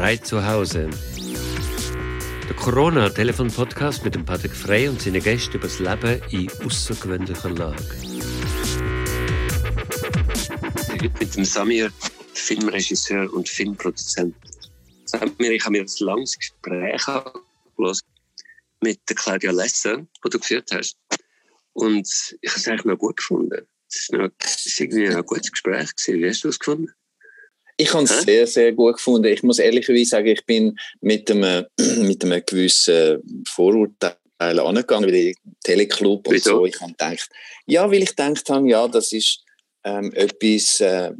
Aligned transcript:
Frei 0.00 0.16
zu 0.16 0.42
Hause. 0.42 0.88
Der 2.48 2.56
Corona-Telefon-Podcast 2.56 4.02
mit 4.02 4.14
dem 4.14 4.24
Patrick 4.24 4.56
Frey 4.56 4.88
und 4.88 4.98
seinen 4.98 5.22
Gästen 5.22 5.56
über 5.56 5.68
das 5.68 5.78
Leben 5.78 6.22
in 6.30 6.50
außergewöhnlicher 6.64 7.50
Lage. 7.50 7.84
Heute 10.90 11.10
mit 11.20 11.36
dem 11.36 11.44
Samir, 11.44 11.92
Filmregisseur 12.32 13.30
und 13.30 13.46
Filmproduzent. 13.46 14.34
Samir, 15.04 15.50
ich 15.50 15.62
habe 15.66 15.72
mir 15.72 15.82
ein 15.82 15.88
langes 15.98 16.38
Gespräch 16.38 17.06
mit 18.80 19.00
der 19.06 19.16
Claudia 19.16 19.52
Lesser, 19.52 19.98
das 19.98 20.30
du 20.30 20.38
geführt 20.38 20.70
hast. 20.72 20.96
Und 21.74 22.08
ich 22.40 22.50
habe 22.50 22.58
es 22.58 22.68
eigentlich 22.68 22.84
noch 22.86 22.96
gut 22.96 23.18
gefunden. 23.18 23.66
Es 23.86 24.08
war, 24.12 24.30
ein 24.30 25.26
gutes 25.26 25.50
Gespräch. 25.52 25.90
Wie 26.06 26.26
hast 26.26 26.42
du 26.42 26.48
es 26.48 26.58
gefunden? 26.58 26.90
Ich 27.80 27.94
habe 27.94 28.04
es 28.04 28.22
sehr, 28.22 28.46
sehr 28.46 28.72
gut 28.72 28.96
gefunden. 28.96 29.32
Ich 29.32 29.42
muss 29.42 29.58
ehrlicherweise 29.58 30.04
sagen, 30.04 30.26
ich 30.26 30.44
bin 30.44 30.78
mit 31.00 31.30
einem, 31.30 31.64
mit 32.06 32.22
einem 32.22 32.42
gewissen 32.44 33.44
Vorurteil 33.48 34.16
angegangen, 34.38 35.08
wie 35.10 35.32
der 35.32 35.34
Teleclub 35.64 36.28
und 36.28 36.34
Wieso? 36.34 36.58
so. 36.58 36.66
Ich 36.66 36.78
habe 36.78 36.92
gedacht, 36.92 37.30
ja, 37.66 37.90
weil 37.90 38.02
ich 38.02 38.10
gedacht 38.10 38.50
habe, 38.50 38.68
ja, 38.68 38.86
das 38.86 39.12
ist 39.12 39.42
ähm, 39.84 40.12
etwas, 40.12 40.80
äh, 40.80 41.12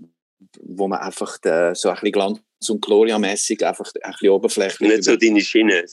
wo 0.60 0.86
man 0.86 0.98
einfach 0.98 1.38
äh, 1.44 1.74
so 1.74 1.88
ein 1.88 1.94
bisschen 1.94 2.12
Glanz 2.12 2.40
und 2.68 2.82
Gloria-mässig 2.82 3.64
einfach 3.64 3.90
ein 4.02 4.12
bisschen 4.12 4.28
oberflächlich 4.28 4.90
Nicht 4.90 5.04
so 5.04 5.16
deine 5.16 5.40
Schiene. 5.40 5.84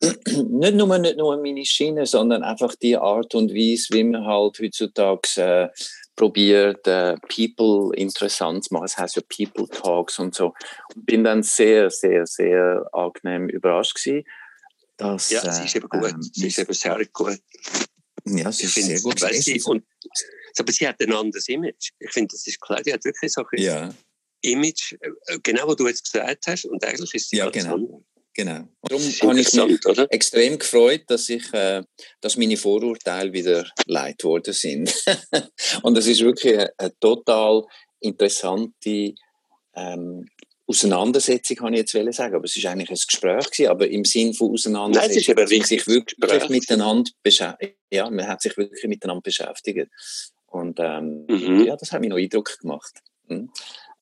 Nicht 0.00 0.74
nur, 0.74 0.98
nicht 0.98 1.16
nur 1.16 1.36
meine 1.38 1.64
Schiene, 1.64 2.04
sondern 2.04 2.42
einfach 2.42 2.74
die 2.76 2.96
Art 2.96 3.34
und 3.34 3.50
Weise, 3.52 3.94
wie 3.94 4.04
man 4.04 4.26
halt 4.26 4.60
heutzutage 4.60 5.28
äh, 5.36 5.68
probiert, 6.16 6.86
äh, 6.86 7.16
People 7.28 7.96
interessant 7.96 8.64
zu 8.64 8.74
machen. 8.74 8.86
Es 8.86 8.98
heißt 8.98 9.16
ja 9.16 9.22
People 9.28 9.68
Talks 9.68 10.18
und 10.18 10.34
so. 10.34 10.54
Und 10.94 11.06
bin 11.06 11.22
dann 11.22 11.42
sehr, 11.42 11.90
sehr, 11.90 12.26
sehr 12.26 12.88
angenehm 12.92 13.48
überrascht 13.48 13.94
gewesen, 13.94 14.26
dass... 14.96 15.30
Ja, 15.30 15.52
sie 15.52 15.64
ist 15.64 15.76
eben 15.76 15.88
gut. 15.88 16.10
ähm, 16.10 16.22
sie 16.22 16.48
ist 16.48 16.58
eben 16.58 16.72
sehr 16.72 16.98
gut. 17.12 17.38
ja, 18.24 18.50
sie 18.50 18.64
Ich 18.64 18.76
ist 18.76 18.86
sehr 18.86 19.00
gut. 19.00 19.20
gewesen. 19.20 19.42
sie, 19.42 19.62
und, 19.62 19.84
aber 20.58 20.72
sie 20.72 20.88
hat 20.88 21.00
ein 21.00 21.12
anderes 21.12 21.48
Image. 21.48 21.90
Ich 21.98 22.10
finde, 22.10 22.32
das 22.32 22.46
ist 22.46 22.60
klar, 22.60 22.82
die 22.82 22.92
hat 22.92 23.04
wirklich 23.04 23.30
so 23.30 23.42
ein 23.42 23.62
ja, 23.62 23.94
Image, 24.40 24.94
äh, 25.00 25.38
genau 25.42 25.68
was 25.68 25.76
du 25.76 25.86
jetzt 25.86 26.10
gesagt 26.10 26.46
hast, 26.46 26.64
und 26.64 26.82
eigentlich 26.84 27.14
ist 27.14 27.30
sie 27.30 27.36
Ja, 27.36 27.50
ganz 27.50 27.64
genau. 27.64 27.76
anders. 27.76 28.02
Genau. 28.36 28.68
Darum 28.82 29.02
habe 29.02 29.40
ich 29.40 29.52
mich 29.54 29.86
oder? 29.86 30.06
extrem 30.10 30.58
gefreut, 30.58 31.02
dass 31.08 31.28
ich, 31.28 31.52
äh, 31.52 31.82
dass 32.20 32.36
meine 32.36 32.56
Vorurteile 32.56 33.32
wieder 33.32 33.66
leid 33.86 34.22
worden 34.24 34.52
sind. 34.54 34.94
und 35.82 35.96
das 35.96 36.06
ist 36.06 36.20
wirklich 36.20 36.54
eine, 36.54 36.70
eine 36.78 36.98
total 37.00 37.64
interessante 38.00 39.14
ähm, 39.74 40.26
Auseinandersetzung, 40.68 41.56
kann 41.58 41.72
ich 41.74 41.80
jetzt 41.80 41.94
wollen 41.94 42.12
sagen. 42.12 42.34
Aber 42.34 42.44
es 42.44 42.56
ist 42.56 42.66
eigentlich 42.66 42.90
ein 42.90 42.98
Gespräch 43.08 43.50
gewesen, 43.50 43.70
aber 43.70 43.88
im 43.88 44.04
Sinn 44.04 44.34
von 44.34 44.52
Auseinandersetzung, 44.52 45.08
Nein, 45.08 45.16
es 45.18 45.22
ist 45.22 45.28
eben 45.28 45.58
man 45.58 45.66
sich 45.66 45.86
wirklich 45.86 46.18
Gespräch. 46.20 46.48
miteinander 46.48 47.10
beschäftigt. 47.22 47.76
Ja, 47.90 48.10
man 48.10 48.26
hat 48.26 48.42
sich 48.42 48.56
wirklich 48.56 48.84
miteinander 48.84 49.22
beschäftigt. 49.22 49.88
Und 50.46 50.78
ähm, 50.80 51.26
Mhm. 51.28 51.64
ja, 51.66 51.76
das 51.76 51.92
hat 51.92 52.00
mich 52.00 52.10
noch 52.10 52.16
Eindruck 52.16 52.58
gemacht. 52.60 53.00
Mhm. 53.28 53.50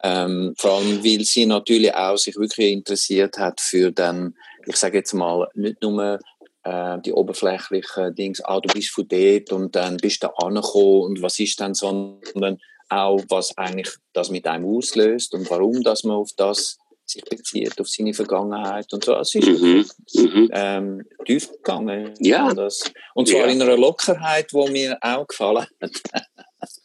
Ähm, 0.07 0.55
vor 0.59 0.73
allem, 0.73 1.03
weil 1.03 1.25
sie 1.25 1.47
natürlich 1.47 1.95
auch 1.95 2.19
sich 2.19 2.37
wirklich 2.37 2.73
interessiert 2.73 3.39
hat 3.39 3.59
für 3.61 3.91
dann, 3.91 4.35
ich 4.67 4.77
sage 4.77 4.99
jetzt 4.99 5.15
mal, 5.15 5.49
nicht 5.55 5.81
nur 5.83 6.21
äh, 6.65 6.99
die 7.01 7.13
oberflächlichen 7.15 8.15
Dings, 8.15 8.43
ah, 8.45 8.61
du 8.61 8.73
bist 8.75 8.91
von 8.91 9.09
dort 9.09 9.51
und 9.53 9.75
dann 9.75 9.97
bist 9.97 10.23
du 10.23 10.27
da 10.27 10.33
angekommen 10.47 11.01
und 11.05 11.23
was 11.23 11.39
ist 11.39 11.59
dann, 11.59 11.73
sondern 11.73 12.59
auch, 12.91 13.23
was 13.31 13.57
eigentlich 13.57 13.89
das 14.13 14.29
mit 14.31 14.47
einem 14.47 14.67
auslöst 14.67 15.33
und 15.33 15.49
warum, 15.49 15.83
dass 15.83 16.05
man 16.05 16.17
auf 16.17 16.31
das 16.37 16.77
sich 17.07 17.25
bezieht, 17.25 17.79
auf 17.81 17.89
seine 17.89 18.13
Vergangenheit 18.15 18.93
und 18.93 19.05
so. 19.05 19.15
Es 19.17 19.35
ist 19.35 19.47
Mhm. 19.47 19.85
Mhm. 20.15 20.51
ähm, 20.53 21.03
tief 21.25 21.51
gegangen. 21.53 22.13
Ja. 22.19 22.53
Das, 22.53 22.91
und 23.15 23.29
zwar 23.29 23.47
Ja. 23.47 23.53
in 23.53 23.63
einer 23.63 23.77
Lockerheit, 23.79 24.53
die 24.53 24.71
mir 24.71 24.99
auch 25.01 25.27
gefallen 25.27 25.67
hat. 25.81 25.91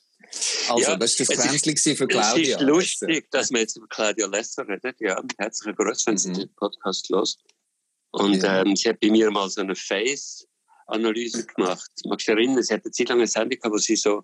also, 0.70 0.82
Ja, 0.92 0.96
das 0.98 1.20
war 1.20 1.26
das 1.36 1.46
es 1.46 1.54
ist- 1.54 1.64
gewesen 1.64 1.96
für 1.98 2.04
Es 2.06 2.10
Claudia. 2.10 2.58
ist 2.58 2.62
lustig, 2.62 3.32
dass 3.32 3.50
wir 3.52 3.60
jetzt 3.62 3.76
über 3.78 3.88
Claudia 3.88 4.28
Lesser 4.28 4.68
reden. 4.68 4.94
Ja, 5.00 5.22
herzlichen 5.38 5.76
Grüß, 5.76 6.06
wenn 6.08 6.18
Sie 6.18 6.30
Mhm. 6.30 6.34
den 6.36 6.54
Podcast 6.56 7.10
los. 7.10 7.38
Und 8.12 8.42
Ja. 8.42 8.62
ähm, 8.62 8.76
sie 8.76 8.90
hat 8.90 9.00
bei 9.00 9.10
mir 9.12 9.30
mal 9.32 9.50
so 9.50 9.62
eine 9.62 9.76
Face-Analyse 9.76 11.46
gemacht. 11.46 11.92
Magst 12.06 12.28
du 12.28 12.36
dich 12.36 12.40
erinnern? 12.44 12.64
Sie 12.64 12.74
hat 12.74 12.84
eine 12.84 12.92
Zeit 12.92 13.10
lang 13.10 13.20
eine 13.20 13.28
Sendung 13.28 13.60
gehabt, 13.60 13.74
wo 13.74 13.78
sie 13.78 13.96
so, 13.96 14.24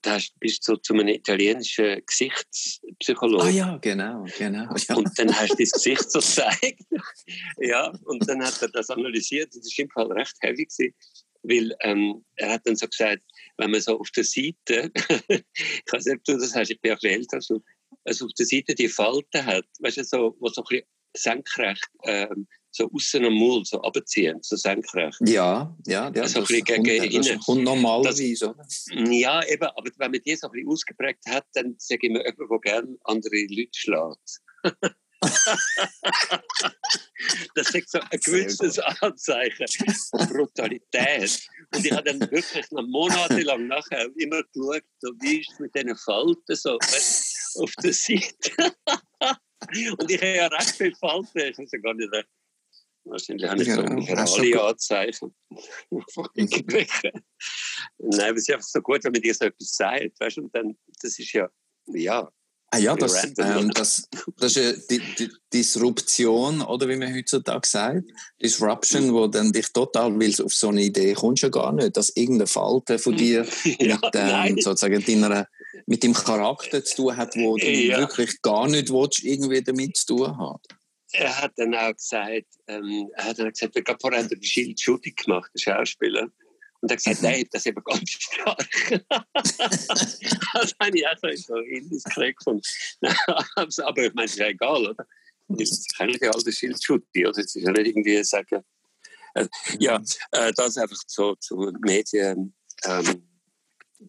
da 0.00 0.18
bist 0.40 0.66
du 0.66 0.72
so 0.72 0.76
zu 0.78 0.94
einem 0.94 1.06
italienischen 1.08 2.02
Gesichtspsychologen. 2.06 3.46
Ah 3.46 3.50
ja, 3.50 3.76
genau, 3.76 4.24
genau. 4.38 4.74
Ja. 4.88 4.96
Und 4.96 5.10
dann 5.18 5.32
hast 5.38 5.50
du 5.52 5.56
das 5.58 5.70
Gesicht 5.72 6.10
so 6.10 6.18
gezeigt. 6.18 6.80
ja, 7.58 7.92
und 8.04 8.26
dann 8.28 8.44
hat 8.44 8.60
er 8.62 8.68
das 8.70 8.90
analysiert. 8.90 9.54
Das 9.54 9.64
war 9.66 9.84
im 9.84 9.90
Fall 9.90 10.12
recht 10.12 10.34
heavy. 10.40 10.64
Gewesen, 10.64 10.94
weil 11.42 11.74
ähm, 11.80 12.24
er 12.36 12.52
hat 12.52 12.66
dann 12.66 12.76
so 12.76 12.86
gesagt, 12.86 13.22
wenn 13.58 13.70
man 13.70 13.80
so 13.80 13.98
auf 13.98 14.10
der 14.10 14.24
Seite, 14.24 14.90
ich 15.28 15.92
weiß 15.92 16.06
nicht, 16.06 16.16
ob 16.16 16.24
du 16.24 16.38
das 16.38 16.54
hast, 16.54 16.70
ich 16.70 16.80
bin 16.80 16.92
auch 16.92 17.02
ein 17.02 17.10
älter 17.10 17.36
als 17.36 17.48
du, 17.48 17.62
also 18.04 18.26
auf 18.26 18.32
der 18.38 18.46
Seite 18.46 18.74
die 18.74 18.88
Falten 18.88 19.44
hat, 19.44 19.66
weißt 19.80 19.98
du, 19.98 20.04
so, 20.04 20.36
wo 20.40 20.48
so 20.48 20.62
ein 20.62 20.66
bisschen 20.68 20.86
senkrecht, 21.14 21.88
ähm, 22.04 22.46
so 22.70 22.90
außen 22.90 23.24
am 23.24 23.34
Mund, 23.34 23.66
so 23.66 23.82
abziehen, 23.82 24.38
so 24.40 24.56
senkrecht. 24.56 25.18
ja, 25.26 25.76
ja, 25.86 26.10
ja. 26.14 26.26
So 26.26 26.38
ein 26.38 26.44
das 26.44 26.48
bisschen 26.48 26.64
gegen 26.64 27.04
innen. 27.04 27.40
kommt 27.40 27.64
normalerweise, 27.64 28.50
oder? 28.50 28.66
Ja, 29.10 29.46
eben, 29.46 29.64
aber 29.64 29.90
wenn 29.98 30.10
man 30.10 30.20
die 30.22 30.34
so 30.36 30.46
ein 30.46 30.52
bisschen 30.52 30.68
ausgeprägt 30.68 31.26
hat, 31.28 31.44
dann 31.52 31.74
sage 31.78 32.06
ich 32.06 32.12
mir 32.12 32.24
jemand, 32.24 32.38
der 32.38 32.58
gerne 32.60 32.96
andere 33.04 33.46
Leute 33.50 33.70
schlägt. 33.72 34.40
das 37.54 37.70
ist 37.74 37.90
so 37.90 37.98
ein 38.00 38.20
gewisses 38.20 38.78
Anzeichen 38.78 39.66
von 40.10 40.26
Brutalität. 40.28 41.40
Und 41.74 41.84
ich 41.86 41.92
habe 41.92 42.04
dann 42.04 42.20
wirklich 42.30 42.70
noch 42.70 42.86
monatelang 42.86 43.66
nachher 43.68 44.08
immer 44.16 44.42
geschaut, 44.42 44.84
so, 45.00 45.10
wie 45.20 45.40
ist 45.40 45.52
es 45.52 45.58
mit 45.60 45.74
diesen 45.74 45.96
Falten 45.96 46.54
so, 46.56 46.78
auf 47.62 47.72
der 47.82 47.92
Seite. 47.92 48.52
Und 49.98 50.10
ich 50.10 50.18
habe 50.20 50.34
ja 50.36 50.46
recht 50.48 50.70
viele 50.76 50.94
Falten, 50.96 51.38
ich 51.38 51.56
weiß 51.56 51.70
ja 51.72 51.78
gar 51.78 51.94
nicht, 51.94 52.10
wahrscheinlich 53.04 53.48
habe 53.48 53.62
ich 53.62 53.72
so 53.72 53.80
Ja, 53.80 53.86
du- 53.86 53.94
minerale 53.94 54.62
Anzeichen. 54.64 55.34
Nein, 57.98 58.20
aber 58.28 58.36
es 58.36 58.48
ist 58.48 58.50
einfach 58.50 58.66
so 58.66 58.80
gut, 58.80 59.04
wenn 59.04 59.12
man 59.12 59.22
dir 59.22 59.34
so 59.34 59.44
etwas 59.44 59.74
sagt, 59.76 60.18
weißt 60.20 60.38
und 60.38 60.54
dann, 60.54 60.76
das 61.00 61.18
ist 61.18 61.32
ja, 61.32 61.48
ja, 61.86 62.28
Ah 62.74 62.78
ja, 62.78 62.96
das, 62.96 63.24
ähm, 63.36 63.70
das, 63.74 64.08
das 64.38 64.56
ist 64.56 64.58
eine 64.58 64.78
Di 64.88 64.98
Di 65.18 65.30
Disruption, 65.52 66.62
oder 66.62 66.88
wie 66.88 66.96
man 66.96 67.14
heutzutage 67.14 67.68
sagt. 67.68 68.04
Disruption, 68.42 69.12
wo 69.12 69.26
dann 69.26 69.52
dich 69.52 69.70
total, 69.74 70.18
weil 70.18 70.32
auf 70.42 70.54
so 70.54 70.68
eine 70.70 70.82
Idee 70.82 71.12
kommst 71.12 71.42
ja 71.42 71.50
gar 71.50 71.70
nicht, 71.72 71.94
dass 71.98 72.08
irgendeine 72.16 72.46
Falte 72.46 72.98
von 72.98 73.14
dir 73.14 73.46
ja 73.78 73.98
mit, 74.02 74.10
ähm, 74.14 74.58
sozusagen 74.58 75.04
deiner, 75.04 75.46
mit 75.84 76.02
dem 76.02 76.14
Charakter 76.14 76.82
zu 76.82 76.96
tun 76.96 77.16
hat, 77.18 77.36
wo 77.36 77.58
du 77.58 77.66
Ja. 77.66 77.98
wirklich 77.98 78.40
gar 78.40 78.66
nicht 78.66 78.88
willst, 78.90 79.22
irgendwie 79.22 79.62
damit 79.62 79.98
zu 79.98 80.06
tun 80.16 80.38
haben. 80.38 80.58
er 81.12 81.42
hat 81.42 81.52
dann 81.56 81.74
auch 81.74 81.92
gesagt, 81.92 82.46
ähm, 82.68 83.10
er 83.16 83.24
hat 83.24 83.38
dann 83.38 83.52
gesagt, 83.52 83.74
wir 83.74 83.84
haben 83.86 83.98
vorher 84.00 84.24
den 84.24 84.42
Schild 84.42 84.80
Schutti 84.80 85.12
gemacht, 85.12 85.50
der 85.54 85.60
Schauspieler. 85.60 86.28
Und 86.82 86.90
er 86.90 86.96
hat 86.96 87.04
gesagt, 87.04 87.22
nein, 87.22 87.44
das 87.50 87.62
ist 87.62 87.66
eben 87.66 87.82
ganz 87.84 88.10
stark. 88.10 88.68
das 90.52 90.74
habe 90.80 90.98
ich 90.98 91.06
auch 91.06 91.36
so, 91.36 91.56
indiskret 91.56 92.36
gefunden. 92.36 92.62
Aber 93.56 94.04
ich 94.04 94.14
meine, 94.14 94.26
es 94.26 94.32
ist 94.32 94.38
ja 94.38 94.48
egal, 94.48 94.88
oder? 94.88 95.06
Das 95.48 95.70
ist 95.70 95.94
eigentlich 95.98 96.22
ja 96.22 96.30
all 96.30 96.42
der 96.42 96.52
Schild 96.52 96.82
Schutti, 96.82 97.26
oder? 97.26 97.38
Es 97.38 97.54
ist 97.54 97.62
ja 97.62 97.70
nicht 97.70 97.86
irgendwie 97.86 98.22
sagen, 98.24 98.64
äh, 99.34 99.46
ja, 99.78 100.02
äh, 100.32 100.52
das 100.54 100.76
einfach 100.76 101.00
so 101.06 101.36
zu 101.36 101.72
Medien, 101.80 102.52
ähm, 102.84 103.28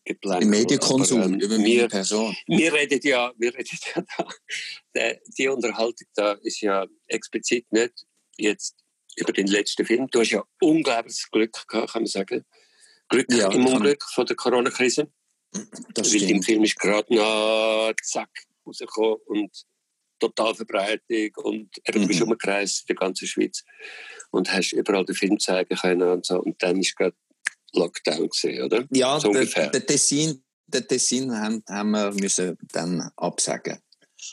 geplant. 0.04 0.46
Medienkonsum, 0.46 1.22
Aber, 1.22 1.34
ähm, 1.34 1.40
über 1.40 1.58
meine 1.58 1.88
Person. 1.88 2.36
wir 2.48 2.74
reden 2.74 3.00
ja, 3.04 3.32
wir 3.38 3.54
reden 3.54 3.78
ja 3.96 4.04
da, 4.94 5.12
die 5.38 5.48
Unterhaltung 5.48 6.08
da 6.16 6.34
ist 6.42 6.62
ja 6.62 6.88
explizit 7.08 7.72
nicht 7.72 7.94
jetzt 8.38 8.82
über 9.18 9.33
den 9.33 9.48
letzten 9.48 9.86
Film. 9.86 10.07
Du 10.12 10.19
hast 10.19 10.31
ja 10.31 10.44
unglaubliches 10.62 11.30
Glück 11.31 11.54
gehabt, 11.68 11.94
kann 11.94 12.04
man 12.04 12.07
sagen. 12.07 12.45
Glück 13.10 13.27
Ja, 13.31 13.51
im 13.51 13.65
Unglück 13.68 14.04
von 14.13 14.25
der 14.25 14.36
Corona-Krise. 14.36 15.12
Das 15.94 16.07
Weil 16.13 16.21
im 16.21 16.27
stimmt. 16.27 16.45
Film 16.45 16.63
ist 16.63 16.80
gerade 16.80 17.13
noch 17.13 17.94
zack 18.04 18.30
rausgekommen 18.65 19.18
und 19.27 19.51
total 20.19 20.56
Verbreitung 20.56 21.30
und 21.44 21.69
eben, 21.88 22.01
du 22.01 22.07
bist 22.07 22.21
Mhm. 22.21 22.31
umgereist 22.31 22.81
in 22.81 22.88
der 22.88 22.95
ganzen 22.95 23.27
Schweiz 23.27 23.63
und 24.31 24.51
hast 24.51 24.71
überall 24.71 25.06
den 25.06 25.16
Film 25.16 25.38
zeigen 25.39 25.75
können 25.77 26.09
und 26.09 26.25
so. 26.25 26.39
Und 26.39 26.62
dann 26.63 26.80
ist 26.80 26.95
gerade 26.95 27.16
Lockdown 27.74 28.30
gesehen, 28.30 28.63
oder? 28.63 28.86
Ja, 28.92 29.19
so 29.19 29.31
der, 29.31 29.42
ungefähr. 29.42 29.69
der 29.69 29.86
Tessin, 29.86 30.44
der 30.68 30.88
Tessin 30.88 31.31
haben, 31.38 31.63
haben 31.68 31.92
wir 31.92 32.12
müssen 32.13 32.57
dann 32.71 33.12
absagen. 33.18 33.80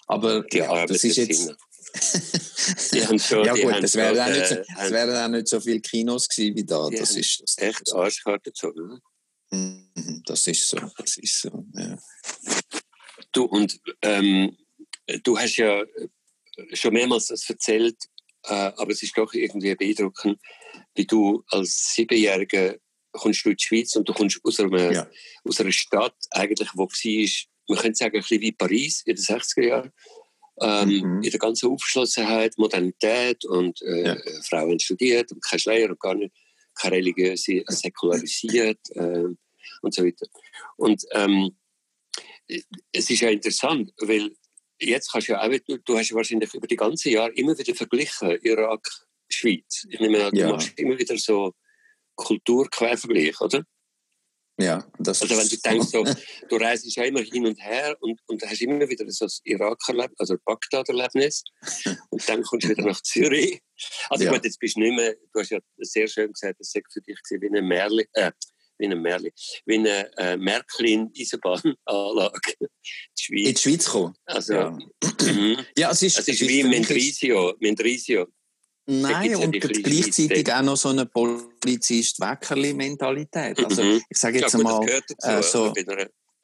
Aber 0.07 0.45
ja, 0.53 0.87
das 0.87 1.03
ist 1.05 1.17
jetzt. 1.17 1.55
Die 2.93 3.07
haben 3.07 3.19
schon, 3.19 3.45
ja 3.45 3.55
gut, 3.55 3.83
es 3.83 3.95
wären 3.95 4.19
auch, 4.19 4.29
nicht 4.29 4.47
so- 4.47 4.55
äh, 4.55 4.91
wären 4.91 5.17
auch 5.17 5.29
nicht 5.29 5.49
so 5.49 5.61
viele 5.61 5.81
Kinos 5.81 6.29
gewesen 6.29 6.57
wie 6.57 6.65
da. 6.65 6.89
Das 6.91 7.17
ist, 7.17 7.41
das, 7.43 7.59
echt 7.59 7.93
Arschkarte 7.93 8.51
gezogen. 8.51 8.81
oder? 8.81 9.01
Mhm, 9.51 10.23
das 10.27 10.47
ist 10.47 10.69
so. 10.69 10.79
Das 10.97 11.17
ist 11.17 11.41
so. 11.41 11.65
Ja. 11.75 11.99
Du, 13.33 13.45
und 13.45 13.81
ähm, 14.03 14.57
du 15.23 15.39
hast 15.39 15.57
ja 15.57 15.85
schon 16.73 16.93
mehrmals 16.93 17.27
das 17.27 17.49
erzählt, 17.49 17.97
äh, 18.45 18.53
aber 18.55 18.91
es 18.91 19.03
ist 19.03 19.17
doch 19.17 19.33
irgendwie 19.33 19.75
beeindruckend, 19.75 20.39
wie 20.95 21.07
du 21.07 21.43
als 21.49 21.95
Siebenjähriger 21.95 22.77
kommst 23.13 23.45
du 23.45 23.51
in 23.51 23.57
die 23.57 23.65
Schweiz 23.65 23.97
und 23.97 24.09
du 24.09 24.13
kommst 24.13 24.41
aus 24.45 24.61
einer, 24.61 24.93
ja. 24.93 25.11
aus 25.45 25.61
einer 25.61 25.73
Stadt, 25.73 26.15
eigentlich, 26.31 26.69
wo 26.75 26.85
war, 26.85 27.29
man 27.69 27.79
könnte 27.79 27.97
sagen, 27.97 28.17
ein 28.17 28.23
bisschen 28.23 28.41
wie 28.41 28.53
Paris 28.53 29.03
in 29.05 29.17
den 29.17 29.25
60er 29.25 29.67
Jahren. 29.67 29.93
Ähm, 30.63 30.89
mhm. 30.89 31.23
In 31.23 31.31
der 31.31 31.39
ganzen 31.39 31.71
Aufgeschlossenheit, 31.71 32.59
Modernität 32.59 33.45
und 33.47 33.81
äh, 33.83 34.07
ja. 34.07 34.17
Frauen 34.49 34.79
studiert 34.79 35.33
und 35.33 35.43
kein 35.43 35.59
Schleier 35.59 35.91
und 35.91 36.01
gar 36.01 36.15
nicht, 36.15 36.35
keine 36.75 36.97
religiöse, 36.97 37.63
säkularisiert 37.67 38.79
äh, 38.91 39.25
und 39.83 39.95
so 39.95 40.05
weiter. 40.05 40.27
Und 40.77 41.03
ähm, 41.13 41.57
es 42.93 43.11
ist 43.11 43.21
ja 43.21 43.31
interessant, 43.31 43.93
weil 43.99 44.31
jetzt 44.79 45.13
kannst 45.13 45.29
du 45.29 45.33
ja 45.33 45.43
auch, 45.43 45.59
du, 45.67 45.79
du 45.79 45.99
hast 45.99 46.11
ja 46.11 46.17
wahrscheinlich 46.17 46.53
über 46.55 46.67
die 46.67 46.77
ganzen 46.77 47.11
Jahre 47.11 47.33
immer 47.33 47.57
wieder 47.57 47.75
verglichen, 47.75 48.39
Irak, 48.43 48.87
Schweiz. 49.29 49.87
Ich 49.89 50.01
nehme 50.01 50.25
an, 50.25 50.33
du 50.33 50.41
ja. 50.41 50.51
machst 50.51 50.79
immer 50.79 50.99
wieder 50.99 51.17
so 51.17 51.55
Kulturquervergleich, 52.17 53.41
oder? 53.41 53.65
Ja, 54.61 54.85
das 54.99 55.23
Also 55.23 55.37
wenn 55.37 55.49
du 55.49 55.57
denkst, 55.57 55.89
so, 55.89 56.05
du 56.49 56.57
reist 56.57 56.85
ja 56.95 57.05
immer 57.05 57.21
hin 57.21 57.47
und 57.47 57.59
her 57.61 57.97
und, 58.01 58.21
und 58.27 58.43
hast 58.43 58.61
immer 58.61 58.89
wieder 58.89 59.09
so 59.09 59.25
das 59.25 59.41
Irak-Erlebnis, 59.45 60.19
also 60.19 60.37
Bagdad-Erlebnis 60.45 61.45
und 62.11 62.29
dann 62.29 62.43
kommst 62.43 62.67
du 62.67 62.71
wieder 62.71 62.85
nach 62.85 63.01
Zürich. 63.03 63.61
Also 64.11 64.25
ja. 64.25 64.33
gut, 64.33 64.45
jetzt 64.45 64.59
bist 64.59 64.77
du 64.77 64.81
nicht 64.81 64.97
mehr, 64.97 65.15
du 65.33 65.41
hast 65.41 65.51
ja 65.51 65.59
sehr 65.79 66.09
schön 66.09 66.33
gesagt, 66.33 66.61
das 66.61 66.71
sei 66.71 66.83
für 66.93 67.01
dich 67.01 67.19
wie 67.31 67.47
eine 67.47 67.63
Märli, 67.63 68.07
äh, 68.13 68.33
wie 68.79 68.87
eine 68.87 68.97
Märli, 68.97 69.33
wie 69.65 69.79
eine 69.79 70.11
äh, 70.19 70.37
Märklin-Eisenbahnanlage. 70.37 72.55
In 73.29 73.55
die 73.55 73.57
Schweiz 73.57 73.87
kommen? 73.87 74.15
Also, 74.27 74.55
ja. 74.55 74.71
Mhm. 74.71 75.65
ja, 75.77 75.91
es 75.91 76.03
ist, 76.03 76.19
ist, 76.19 76.29
es 76.29 76.41
ist 76.41 76.49
wie 76.49 76.65
Mendrisio, 76.65 77.55
Mendrisio. 77.61 78.27
Nein, 78.93 79.37
und 79.37 79.53
gleichzeitig 79.61 80.53
auch 80.53 80.63
noch 80.63 80.77
so 80.77 80.89
eine 80.89 81.07
Polizist-Weckerli-Mentalität. 81.07 83.65
Also, 83.65 83.85
mhm. 83.85 84.03
ich 84.09 84.19
sage 84.19 84.41
jetzt 84.41 84.53
ja, 84.53 84.59
mal, 84.59 84.85
äh, 84.85 85.01
so, 85.43 85.73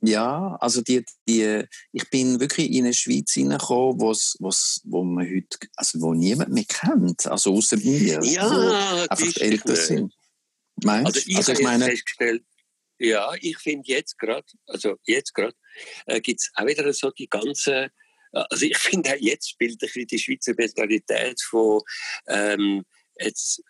ja, 0.00 0.56
also 0.60 0.80
die, 0.82 1.04
die, 1.28 1.64
ich 1.92 2.08
bin 2.10 2.38
wirklich 2.38 2.70
in 2.70 2.84
eine 2.84 2.94
Schweiz 2.94 3.32
hineingekommen, 3.32 4.00
wo's, 4.00 4.36
wo's, 4.38 4.80
wo 4.84 5.02
man 5.02 5.26
heute, 5.26 5.58
also 5.74 6.00
wo 6.00 6.14
niemand 6.14 6.52
mehr 6.52 6.66
kennt, 6.68 7.26
also 7.26 7.52
außer 7.54 7.78
mir, 7.78 8.22
ja, 8.22 8.48
wo 8.48 8.54
einfach 9.08 9.40
älter 9.40 9.74
sind. 9.74 10.14
Meinst? 10.84 11.16
Also 11.16 11.26
ich, 11.26 11.36
also 11.36 11.50
ich 11.52 11.62
meine, 11.62 11.86
festgestellt, 11.86 12.44
ja, 12.98 13.32
ich 13.40 13.58
finde 13.58 13.88
jetzt 13.88 14.18
gerade, 14.18 14.46
also 14.66 14.96
jetzt 15.04 15.34
gerade, 15.34 15.54
äh, 16.06 16.20
gibt 16.20 16.40
es 16.40 16.50
auch 16.54 16.66
wieder 16.66 16.92
so 16.92 17.10
die 17.10 17.28
ganze 17.28 17.90
also 18.42 18.66
ich 18.66 18.78
finde 18.78 19.10
auch 19.10 19.20
jetzt 19.20 19.50
spielt 19.50 19.74
ein 19.74 19.78
bisschen 19.78 20.06
die 20.06 20.18
Schweizer 20.18 20.54
Mentalität 20.56 21.40
von 21.42 21.80
ähm, 22.28 22.84
jetzt 23.18 23.62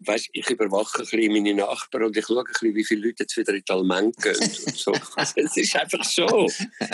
weißt, 0.00 0.28
ich 0.32 0.50
überwache 0.50 0.98
ein 0.98 1.04
bisschen 1.04 1.32
meine 1.32 1.54
Nachbarn 1.54 2.04
und 2.04 2.16
ich 2.16 2.26
schaue 2.26 2.40
ein 2.40 2.44
bisschen, 2.44 2.74
wie 2.74 2.84
viele 2.84 3.06
Leute 3.06 3.24
jetzt 3.24 3.36
wieder 3.36 3.52
in 3.52 3.62
die 3.66 3.72
Allmend 3.72 4.16
gehen 4.16 4.36
und 4.36 4.76
so. 4.76 4.92
Es 5.16 5.56
ist 5.56 5.76
einfach 5.76 6.04
so. 6.04 6.48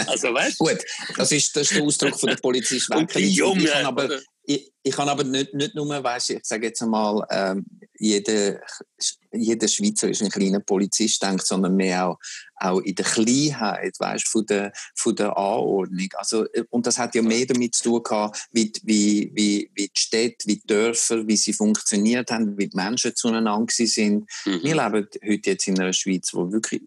Also, 0.08 0.34
weißt? 0.34 0.58
Gut, 0.58 0.78
das 1.16 1.32
ist, 1.32 1.54
das 1.56 1.70
ist 1.70 1.76
der 1.76 1.82
Ausdruck 1.84 2.18
von 2.18 2.28
der 2.28 2.36
Polizei. 2.36 2.78
Und 2.96 3.14
die 3.14 3.30
Jungen, 3.30 3.64
ich 3.64 3.70
kann 3.70 3.86
aber, 3.86 4.20
ich, 4.46 4.72
ich 4.82 4.94
kann 4.94 5.08
aber 5.08 5.24
nicht, 5.24 5.52
nicht 5.54 5.74
nur, 5.74 5.88
weißt, 5.88 6.30
ich 6.30 6.44
sage 6.44 6.68
jetzt 6.68 6.80
einmal, 6.80 7.26
ähm, 7.30 7.66
jeder, 7.98 8.60
jeder 9.32 9.66
Schweizer 9.66 10.08
ist 10.08 10.22
ein 10.22 10.30
kleiner 10.30 10.60
Polizist, 10.60 11.20
denkt, 11.20 11.44
sondern 11.44 11.74
mehr 11.74 12.06
auch, 12.06 12.18
auch 12.54 12.78
in 12.80 12.94
der 12.94 13.04
Kleinheit, 13.04 13.98
weißt, 13.98 14.28
von 14.28 14.46
der, 14.46 14.72
von 14.94 15.16
der 15.16 15.36
Anordnung. 15.36 16.08
Also, 16.14 16.44
äh, 16.52 16.62
und 16.70 16.86
das 16.86 16.98
hat 16.98 17.16
ja 17.16 17.22
mehr 17.22 17.46
damit 17.46 17.74
zu 17.74 17.84
tun 17.84 18.02
gehabt, 18.04 18.46
wie, 18.52 18.72
wie, 18.84 19.32
wie, 19.34 19.70
wie 19.74 19.88
die 19.88 20.00
Städte, 20.00 20.46
wie 20.46 20.56
die 20.56 20.66
Dörfer, 20.66 21.26
wie 21.26 21.36
sie 21.36 21.52
funktioniert 21.52 22.30
haben, 22.30 22.56
wie 22.56 22.68
die 22.68 22.76
Menschen 22.76 23.16
zueinander 23.16 23.66
sind. 23.68 24.30
Mhm. 24.44 24.62
Wir 24.62 24.76
leben 24.76 25.08
heute 25.26 25.50
jetzt 25.50 25.66
in 25.66 25.80
einer 25.80 25.92
Schweiz, 25.92 26.32
wo 26.32 26.52
wirklich, 26.52 26.82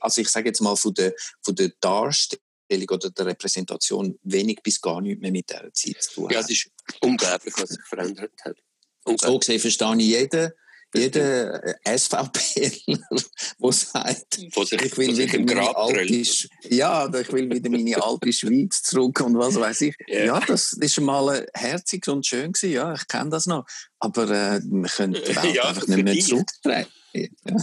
also 0.00 0.20
ich 0.20 0.28
sage 0.28 0.48
jetzt 0.48 0.60
mal 0.60 0.76
von 0.76 0.92
der, 0.92 1.14
von 1.42 1.54
der 1.54 1.72
Darstellung 1.80 2.42
oder 2.70 3.10
der 3.10 3.26
Repräsentation 3.26 4.18
wenig 4.22 4.60
bis 4.62 4.80
gar 4.80 5.00
nichts 5.00 5.20
mehr 5.20 5.30
mit 5.30 5.50
dieser 5.50 5.72
Zeit 5.72 6.02
zu 6.02 6.14
tun 6.14 6.24
hat. 6.26 6.32
Ja, 6.32 6.40
es 6.40 6.50
ist 6.50 6.70
unglaublich, 7.00 7.54
was 7.56 7.70
sich 7.70 7.82
verändert 7.84 8.32
hat. 8.44 8.56
So 9.04 9.38
gesehen 9.38 9.58
verstehe 9.58 9.96
ich 9.96 10.02
jeden, 10.02 10.52
jeder 10.94 11.76
SVP, 11.84 12.82
der 12.86 13.72
sagt, 13.72 14.38
ich 14.38 14.96
will 14.96 15.16
wieder 15.16 15.38
meine 15.38 15.76
alte, 15.76 16.48
ja, 16.70 17.06
ich 17.06 17.32
will 17.32 17.50
wieder 17.50 17.70
meine 17.70 18.02
alte 18.02 18.32
Schweiz 18.32 18.82
zurück 18.82 19.20
und 19.20 19.38
was 19.38 19.56
weiß 19.56 19.82
ich. 19.82 19.96
Ja, 20.06 20.24
ja 20.24 20.40
das 20.40 20.72
ist 20.72 21.00
mal 21.00 21.46
herzig 21.54 22.08
und 22.08 22.26
schön 22.26 22.52
gewesen, 22.52 22.72
ja, 22.72 22.94
ich 22.94 23.06
kenne 23.06 23.30
das 23.30 23.46
noch. 23.46 23.66
Aber 23.98 24.30
äh, 24.30 24.60
wir 24.64 24.88
können 24.88 25.14
die 25.14 25.20
Welt 25.36 25.54
ja, 25.54 25.64
einfach 25.64 25.86
nicht 25.86 26.04
mehr 26.04 26.18
zurücktreten. 26.18 26.90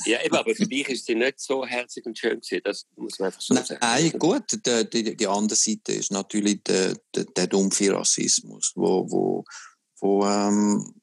Ja. 0.05 0.23
eben, 0.23 0.35
aber 0.35 0.55
für 0.55 0.65
dich 0.65 0.89
ist 0.89 1.05
sie 1.05 1.15
nicht 1.15 1.39
so 1.39 1.65
herzig 1.65 2.05
und 2.05 2.17
schön 2.17 2.41
gewesen, 2.41 2.61
das 2.63 2.85
muss 2.95 3.19
man 3.19 3.27
einfach 3.27 3.41
so 3.41 3.53
sagen. 3.53 3.77
Nein, 3.81 4.11
gut, 4.17 4.43
die, 4.65 4.89
die, 4.89 5.15
die 5.15 5.27
andere 5.27 5.55
Seite 5.55 5.93
ist 5.93 6.11
natürlich 6.11 6.63
der, 6.63 6.95
der, 7.13 7.25
der 7.25 7.47
dumpfe 7.47 7.93
Rassismus, 7.93 8.71
wo, 8.75 9.09
wo, 9.09 9.45
wo 9.99 10.25
ähm, 10.25 10.93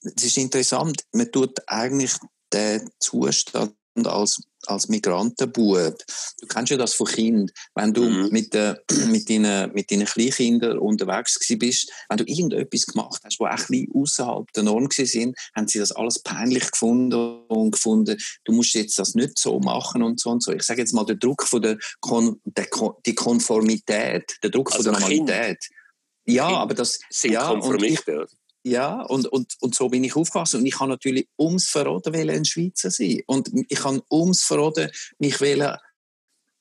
es 0.00 0.24
ist 0.24 0.38
interessant, 0.38 1.04
man 1.12 1.30
tut 1.30 1.58
eigentlich 1.66 2.12
den 2.52 2.90
Zustand 2.98 3.74
als, 4.04 4.40
als 4.66 4.88
Migrantenbub. 4.88 5.96
Du 6.40 6.46
kennst 6.46 6.70
ja 6.70 6.76
das 6.76 6.94
von 6.94 7.06
Kind, 7.06 7.52
wenn 7.74 7.92
du 7.92 8.02
mhm. 8.02 8.28
mit, 8.30 8.54
äh, 8.54 8.74
mit, 9.08 9.28
deinen, 9.28 9.72
mit 9.72 9.90
deinen 9.90 10.06
Kleinkindern 10.06 10.78
unterwegs 10.78 11.38
bist, 11.58 11.90
wenn 12.08 12.18
du 12.18 12.24
irgendetwas 12.24 12.86
gemacht 12.86 13.20
hast, 13.24 13.38
wo 13.38 13.44
ein 13.44 13.56
bisschen 13.56 13.88
außerhalb 13.94 14.52
der 14.52 14.62
Norm 14.62 14.88
sind, 14.90 15.36
haben 15.54 15.68
sie 15.68 15.78
das 15.78 15.92
alles 15.92 16.22
peinlich 16.22 16.70
gefunden 16.70 17.44
und 17.48 17.72
gefunden, 17.72 18.16
du 18.44 18.52
musst 18.52 18.74
jetzt 18.74 18.98
das 18.98 19.14
nicht 19.14 19.38
so 19.38 19.60
machen 19.60 20.02
und 20.02 20.20
so 20.20 20.30
und 20.30 20.42
so. 20.42 20.52
Ich 20.52 20.62
sage 20.62 20.80
jetzt 20.80 20.94
mal, 20.94 21.04
der 21.04 21.16
Druck 21.16 21.42
von 21.46 21.62
der, 21.62 21.78
Kon 22.00 22.40
der 22.44 22.66
Kon 22.66 22.94
die 23.04 23.14
Konformität, 23.14 24.38
der 24.42 24.50
Druck 24.50 24.72
also 24.72 24.84
von 24.84 24.92
der 24.92 25.00
Normalität. 25.00 25.60
Kind. 25.60 25.78
Ja, 26.24 26.46
kind 26.46 26.58
aber 26.58 26.74
das 26.74 26.98
sind 27.10 27.32
ja, 27.32 27.48
Konformisten. 27.48 28.26
Ja, 28.64 29.02
und, 29.02 29.26
und, 29.26 29.54
und 29.60 29.74
so 29.74 29.88
bin 29.88 30.04
ich 30.04 30.14
aufgewachsen. 30.14 30.60
Und 30.60 30.66
ich 30.66 30.74
kann 30.74 30.88
natürlich 30.88 31.28
ums 31.38 31.68
Verroden 31.68 32.30
ein 32.30 32.44
Schweizer 32.44 32.90
sein. 32.90 33.22
Und 33.26 33.50
ich 33.68 33.78
kann 33.78 34.02
ums 34.10 34.44
Verroden 34.44 34.90
mich 35.18 35.36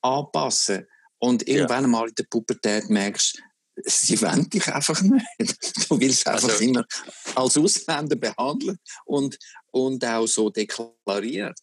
anpassen. 0.02 0.88
Und 1.20 1.48
irgendwann 1.48 1.84
ja. 1.84 1.88
mal 1.88 2.10
in 2.10 2.16
der 2.16 2.24
Pubertät 2.24 2.90
merkst 2.90 3.42
sie 3.86 4.22
wollen 4.22 4.50
dich 4.50 4.68
einfach 4.68 5.02
nicht. 5.02 5.26
Du 5.90 6.00
willst 6.00 6.28
einfach 6.28 6.50
also, 6.50 6.64
immer 6.64 6.86
als 7.36 7.58
Ausländer 7.58 8.16
behandeln 8.16 8.78
und, 9.06 9.38
und 9.72 10.04
auch 10.06 10.28
so 10.28 10.50
deklariert. 10.50 11.58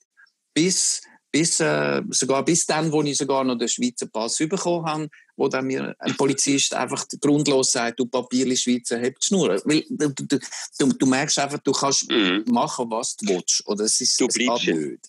Bis 0.54 1.02
bis, 1.30 1.60
äh, 1.60 2.02
sogar 2.10 2.44
bis 2.44 2.66
dann, 2.66 2.90
wo 2.90 3.02
ich 3.02 3.18
sogar 3.18 3.44
noch 3.44 3.58
den 3.58 3.68
Schweizer 3.68 4.06
Pass 4.06 4.38
bekommen 4.38 4.86
habe, 4.86 5.08
wo 5.36 5.48
dann 5.48 5.66
mir 5.66 5.94
ein 5.98 6.16
Polizist 6.16 6.74
einfach 6.74 7.06
grundlos 7.20 7.72
sagt, 7.72 8.00
du 8.00 8.06
Papierli 8.06 8.56
Schweizer, 8.56 8.98
hebt 8.98 9.24
Schnur. 9.24 9.60
Weil, 9.64 9.84
du, 9.88 10.08
du, 10.08 10.38
du, 10.78 10.92
du, 10.92 11.06
merkst 11.06 11.38
einfach, 11.38 11.58
du 11.58 11.72
kannst 11.72 12.10
mhm. 12.10 12.44
machen, 12.48 12.90
was 12.90 13.16
du 13.16 13.28
willst. 13.28 13.62
Oder 13.66 13.84
es 13.84 14.00
ist, 14.00 14.20
du 14.20 14.26
bleibst 14.26 14.64
blöd. 14.64 15.00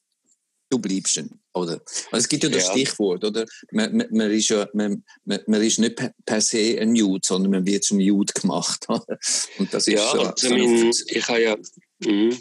Du 0.71 0.77
bleibst 0.77 1.23
oder? 1.53 1.81
es 2.11 2.29
gibt 2.29 2.43
ja 2.43 2.49
das 2.49 2.67
ja. 2.67 2.71
Stichwort, 2.73 3.23
oder? 3.23 3.45
Man, 3.71 3.97
man, 3.97 4.07
man, 4.11 4.31
ist 4.31 4.49
ja, 4.49 4.67
man, 4.73 5.03
man, 5.25 5.61
ist 5.63 5.79
nicht 5.79 5.99
per 6.25 6.41
se 6.41 6.77
ein 6.79 6.95
Jude, 6.95 7.21
sondern 7.25 7.51
man 7.51 7.65
wird 7.65 7.83
zum 7.83 7.99
Jude 7.99 8.31
gemacht. 8.33 8.85
Und 9.57 9.73
das 9.73 9.87
ist 9.87 9.93
ja, 9.95 10.11
so, 10.11 10.31
so 10.35 10.49
mein, 10.49 10.91
ich 11.07 11.27
habe 11.27 11.41
ja, 11.41 11.57
mh, 12.05 12.37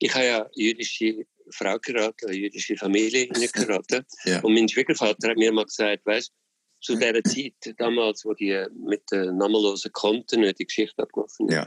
ich 0.00 0.14
habe 0.14 0.24
ja 0.24 0.50
jüdische 0.54 1.24
Frau 1.54 1.78
geraten, 1.78 2.26
eine 2.26 2.36
jüdische 2.36 2.76
Familie 2.76 3.28
geraten. 3.52 4.04
ja. 4.24 4.40
Und 4.40 4.54
mein 4.54 4.68
Schwiegervater 4.68 5.30
hat 5.30 5.36
mir 5.36 5.52
mal 5.52 5.64
gesagt, 5.64 6.04
weißt 6.06 6.32
zu 6.80 6.96
dieser 6.96 7.24
Zeit, 7.24 7.54
damals, 7.78 8.24
wo 8.24 8.34
die 8.34 8.66
mit 8.74 9.10
den 9.10 9.38
namenlosen 9.38 9.90
Konten 9.92 10.42
die 10.42 10.66
Geschichte 10.66 11.02
abgelaufen 11.02 11.48
ja. 11.48 11.66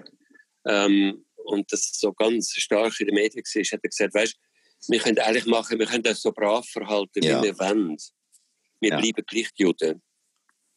ähm, 0.66 1.26
und 1.36 1.72
das 1.72 1.92
so 1.94 2.14
ganz 2.14 2.52
stark 2.52 3.00
in 3.00 3.08
den 3.08 3.16
Medien 3.16 3.44
war, 3.44 3.64
hat 3.64 3.80
er 3.84 3.90
gesagt, 3.90 4.14
weißt 4.14 4.38
wir 4.90 5.00
können 5.00 5.20
eigentlich 5.20 5.48
machen, 5.48 5.80
wir 5.80 5.88
können 5.88 6.04
das 6.04 6.22
so 6.22 6.32
brav 6.32 6.68
verhalten, 6.68 7.24
ja. 7.24 7.42
wie 7.42 7.48
wir 7.48 7.60
wollen. 7.60 7.98
Wir 8.80 8.92
ja. 8.92 9.00
bleiben 9.00 9.24
gleich 9.26 9.50
Juden. 9.56 10.04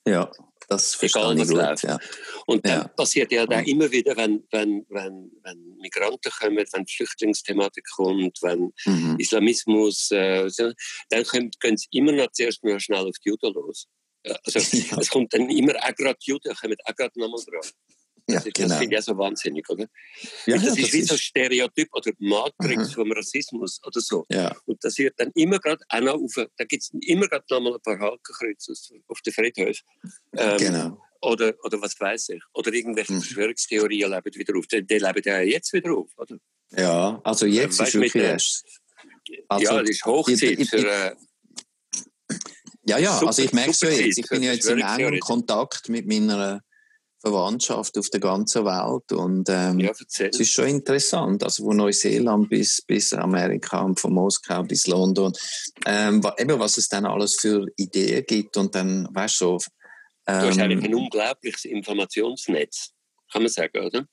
Ja. 0.07 0.31
Das 0.69 0.95
verstehe 0.95 1.35
ich 1.35 1.49
gut, 1.49 1.83
ja. 1.83 1.99
Und 2.47 2.65
dann 2.65 2.83
ja. 2.83 2.89
passiert 2.89 3.33
ja 3.33 3.45
dann 3.45 3.65
immer 3.65 3.91
wieder, 3.91 4.17
wenn, 4.17 4.45
wenn, 4.53 4.87
wenn, 4.89 5.33
wenn 5.43 5.77
Migranten 5.79 6.31
kommen, 6.31 6.65
wenn 6.73 6.87
Flüchtlingsthematik 6.87 7.85
kommt, 7.97 8.39
wenn 8.43 8.73
mhm. 8.87 9.17
Islamismus, 9.19 10.13
äh, 10.13 10.49
dann 11.09 11.25
können, 11.25 11.51
können 11.59 11.77
sie 11.77 11.89
immer 11.91 12.13
noch 12.13 12.31
zuerst 12.31 12.63
mal 12.63 12.79
schnell 12.79 13.05
auf 13.05 13.17
die 13.25 13.31
Juden 13.31 13.53
los. 13.53 13.89
Also, 14.45 14.59
ja. 14.77 14.99
es 14.99 15.11
kommt 15.11 15.35
dann 15.35 15.51
immer 15.51 15.75
auch 15.75 15.95
gerade 15.97 16.19
Juden, 16.23 16.55
kommen 16.55 16.77
auch 16.85 16.95
gerade 16.95 17.19
nochmal 17.19 17.43
dran. 17.45 17.71
Ja, 18.33 18.41
das, 18.41 18.53
genau. 18.53 18.79
finde 18.79 18.95
ich 18.95 19.01
auch 19.01 19.05
so 19.05 19.19
wahnsinnig, 19.19 19.69
oder? 19.69 19.87
Ja, 20.47 20.57
das, 20.57 20.77
ja, 20.77 20.85
ist 20.85 20.93
wie 20.93 21.03
so 21.03 21.15
ein 21.15 21.19
Stereotyp 21.19 21.89
oder 21.93 22.13
Matrix 22.19 22.89
Aha. 22.89 22.95
vom 22.95 23.13
Rassismus 23.13 23.81
oder 23.85 24.01
so. 24.01 24.27
Ja. 24.31 24.55
Und 24.67 24.83
das 24.85 24.99
wird 24.99 25.15
dann 25.19 25.31
immer 25.35 25.59
gerade 25.59 25.83
auch 25.89 26.01
noch 26.01 26.15
auf, 26.15 26.35
da 26.35 26.65
gibt 26.65 26.83
es 26.83 26.91
immer 27.03 27.29
gerade 27.29 27.45
noch 27.51 27.61
mal 27.61 27.75
ein 27.75 27.81
paar 27.81 27.99
Hakenkreuze 27.99 28.73
auf 29.09 29.21
den 29.21 29.33
Friedhof. 29.33 29.79
Ähm, 30.37 30.57
genau. 30.59 31.03
oder, 31.23 31.55
oder 31.65 31.81
was 31.81 31.99
weiß 31.99 32.31
ich. 32.31 32.43
Oder 32.55 32.73
irgendwelche 32.73 33.13
mhm. 33.13 33.23
Verschwörungstheorien 33.23 34.11
leben 34.11 34.35
wieder 34.35 34.59
auf. 34.59 34.67
Die, 34.67 34.87
die 34.87 34.99
leben 34.99 35.23
ja 35.25 35.41
jetzt 35.41 35.73
wieder 35.73 35.93
auf, 35.93 36.11
oder? 36.17 36.37
Ja, 36.73 37.21
also 37.25 37.47
jetzt 37.47 37.81
ähm, 37.81 37.87
ist 37.87 37.95
wirklich 37.95 38.23
erst. 38.23 38.65
Also, 39.49 39.65
ja, 39.65 39.81
das 39.81 39.91
ist 39.91 40.05
Hochzeit 40.05 40.67
für. 40.69 40.87
Äh, 40.87 41.17
ja, 42.85 42.99
ja, 42.99 43.13
super, 43.15 43.27
also 43.29 43.43
ich 43.43 43.53
merke 43.53 43.71
es 43.71 43.81
ja 43.81 43.91
jetzt. 43.91 44.19
Ich 44.19 44.29
bin 44.29 44.43
ja 44.43 44.53
jetzt 44.53 44.67
in 44.67 44.81
engem 44.81 45.21
Kontakt 45.21 45.89
mit 45.89 46.07
meiner 46.07 46.63
Verwandtschaft 47.21 47.99
auf 47.99 48.09
der 48.11 48.21
ganzen 48.21 48.65
Welt. 48.65 49.13
Und 49.13 49.49
ähm, 49.51 49.79
ja, 49.79 49.91
es 49.91 50.19
ist 50.19 50.51
schon 50.51 50.69
interessant, 50.69 51.45
also 51.45 51.65
von 51.65 51.77
Neuseeland 51.77 52.49
bis, 52.49 52.81
bis 52.83 53.13
Amerika 53.13 53.83
und 53.83 54.01
von 54.01 54.15
Moskau 54.15 54.63
bis 54.63 54.87
London, 54.87 55.35
ähm, 55.87 56.23
eben 56.39 56.59
was 56.59 56.79
es 56.79 56.89
dann 56.89 57.05
alles 57.05 57.37
für 57.39 57.67
Ideen 57.77 58.25
gibt 58.27 58.57
und 58.57 58.75
dann, 58.75 59.07
weißt 59.13 59.39
du, 59.41 59.59
so, 59.59 59.67
ähm, 60.27 60.41
Du 60.41 60.49
hast 60.49 60.59
eigentlich 60.59 60.85
ein 60.85 60.95
unglaubliches 60.95 61.67
Informationsnetz, 61.67 62.93
kann 63.31 63.43
man 63.43 63.51
sagen, 63.51 63.85
oder? 63.85 64.07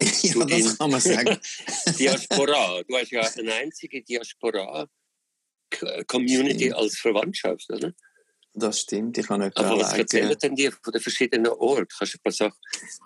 ja, 0.22 0.32
du 0.32 0.44
das 0.44 0.78
kann 0.78 0.90
man 0.90 1.00
sagen. 1.00 1.38
Diaspora, 1.98 2.82
du 2.82 2.96
hast 2.96 3.12
ja 3.12 3.22
eine 3.22 3.54
einzige 3.54 4.02
Diaspora-Community 4.02 6.72
als 6.72 6.98
Verwandtschaft, 6.98 7.70
oder? 7.70 7.94
Das 8.54 8.80
stimmt, 8.80 9.16
ich 9.16 9.28
habe 9.28 9.44
nicht 9.44 9.56
Aber 9.56 9.78
was 9.78 9.94
erzählen 9.94 10.36
denn 10.42 10.54
die 10.54 10.70
von 10.70 10.92
den 10.92 11.00
verschiedenen 11.00 11.52
Orten? 11.52 11.86
Kannst 11.98 12.14
du 12.14 12.18
ein 12.18 12.22
paar 12.22 12.32
Sachen, 12.32 12.58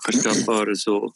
kannst 0.05 0.25
du 0.25 0.31
ein 0.31 0.45
paar 0.47 0.75
so 0.75 1.13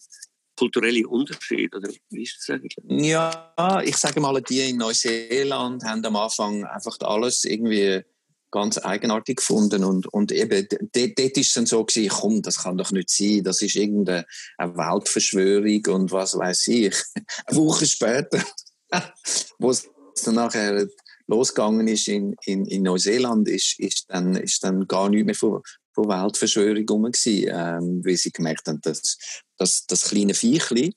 kulturelle 0.56 1.08
Unterschiede, 1.08 1.78
oder 1.78 1.90
wie 2.10 2.22
ist 2.22 2.37
das 2.38 2.54
eigentlich? 2.54 2.76
Ja, 2.87 3.82
ich 3.82 3.96
sage 3.96 4.20
mal, 4.20 4.40
die 4.42 4.70
in 4.70 4.76
Neuseeland 4.76 5.82
haben 5.84 6.04
am 6.04 6.16
Anfang 6.16 6.64
einfach 6.64 6.96
alles 7.00 7.44
irgendwie 7.44 8.02
ganz 8.50 8.78
eigenartig 8.78 9.37
gefunden 9.37 9.84
und, 9.84 10.06
und 10.08 10.32
eben, 10.32 10.66
dort, 10.70 11.18
ist 11.18 11.46
es 11.49 11.52
dann 11.52 11.66
so 11.66 11.84
gewesen, 11.84 12.10
komm, 12.10 12.42
das 12.42 12.58
kann 12.58 12.76
doch 12.76 12.90
nicht 12.90 13.10
sein, 13.10 13.42
das 13.44 13.62
ist 13.62 13.76
irgendeine 13.76 14.26
Weltverschwörung 14.58 15.87
und 15.94 16.12
was 16.12 16.37
weiß 16.37 16.66
ich. 16.68 16.94
Eine 17.46 17.58
Woche 17.58 17.87
später, 17.87 18.42
wo 19.58 19.70
es 19.70 19.88
dann 20.25 20.34
nachher 20.34 20.87
losgegangen 21.30 21.88
ist 21.88 22.08
in, 22.08 22.34
in, 22.44 22.66
in 22.66 22.82
Neuseeland, 22.82 23.49
ist, 23.49 23.78
ist, 23.78 24.04
dann, 24.08 24.37
ist 24.37 24.62
dann 24.62 24.87
gar 24.87 25.08
nicht 25.08 25.25
mehr 25.25 25.34
von, 25.34 25.62
von 25.94 26.08
Weltverschwörung 26.08 26.84
herum 26.87 27.06
ähm, 27.06 28.02
weil 28.04 28.16
sie 28.16 28.32
gemerkt 28.32 28.66
haben, 28.66 28.80
dass, 28.82 29.16
dass 29.56 29.87
das 29.87 30.10
kleine 30.10 30.34
Viechli, 30.34 30.94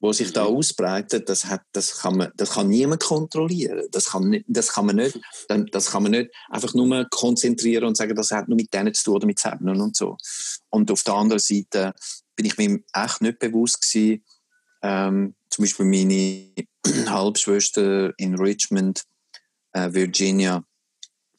wo 0.00 0.12
sich 0.12 0.32
da 0.32 0.48
mhm. 0.48 0.56
ausbreitet, 0.56 1.28
das, 1.28 1.46
hat, 1.46 1.62
das, 1.72 2.00
kann 2.00 2.16
man, 2.16 2.30
das 2.36 2.50
kann 2.50 2.68
niemand 2.68 3.02
kontrollieren. 3.02 3.86
Das 3.92 4.10
kann, 4.10 4.44
das, 4.46 4.72
kann 4.72 4.86
man 4.86 4.96
nicht, 4.96 5.18
das 5.70 5.90
kann 5.90 6.02
man 6.02 6.12
nicht 6.12 6.30
einfach 6.50 6.74
nur 6.74 7.06
konzentrieren 7.10 7.84
und 7.84 7.96
sagen, 7.96 8.16
das 8.16 8.30
hat 8.30 8.48
nur 8.48 8.56
mit 8.56 8.74
denen 8.74 8.92
zu 8.94 9.04
tun 9.04 9.14
oder 9.14 9.26
mit 9.26 9.38
Zebnen 9.38 9.80
und 9.80 9.96
so. 9.96 10.16
Und 10.70 10.90
auf 10.90 11.02
der 11.04 11.14
anderen 11.14 11.40
Seite 11.40 11.92
bin 12.36 12.46
ich 12.46 12.58
mir 12.58 12.80
echt 12.92 13.20
nicht 13.22 13.38
bewusst 13.38 13.80
gewesen, 13.80 14.24
ähm, 14.82 15.34
zum 15.48 15.62
Beispiel 15.62 15.86
meine 15.86 16.52
Halbschwester 17.10 18.12
in 18.18 18.34
Richmond, 18.34 19.04
äh, 19.72 19.92
Virginia, 19.92 20.64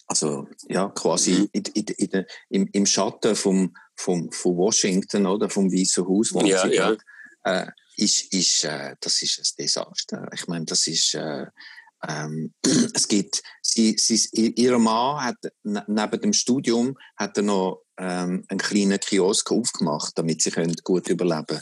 also 0.07 0.47
ja, 0.67 0.89
quasi 0.89 1.31
mhm. 1.31 1.49
in, 1.53 1.63
in, 1.73 1.85
in, 1.85 2.25
im, 2.49 2.69
im 2.71 2.85
Schatten 2.85 3.35
vom, 3.35 3.75
vom, 3.95 4.31
von 4.31 4.57
Washington 4.57 5.25
oder 5.25 5.49
vom 5.49 5.71
Weißen 5.71 6.07
Haus, 6.07 6.33
wo 6.33 6.41
ja, 6.41 6.67
sie 6.67 6.75
ja. 6.75 6.95
Äh, 7.43 7.67
ist, 7.97 8.33
ist, 8.33 8.63
äh, 8.63 8.95
das 8.99 9.21
ist 9.21 9.39
ein 9.39 9.63
Desaster. 9.63 10.27
Ich 10.33 10.47
meine, 10.47 10.65
das 10.65 10.87
ist, 10.87 11.13
äh, 11.13 11.45
ähm, 12.07 12.53
es 12.93 13.07
gibt, 13.07 13.41
sie, 13.61 13.95
sie, 13.97 14.27
ihr 14.33 14.77
Mann 14.79 15.23
hat 15.23 15.37
ne, 15.63 15.83
neben 15.87 16.21
dem 16.21 16.33
Studium 16.33 16.97
hat 17.15 17.37
er 17.37 17.43
noch 17.43 17.83
ähm, 17.97 18.43
einen 18.47 18.59
kleinen 18.59 18.99
Kiosk 18.99 19.51
aufgemacht, 19.51 20.17
damit 20.17 20.41
sie 20.41 20.51
können 20.51 20.75
gut 20.83 21.07
überleben. 21.09 21.59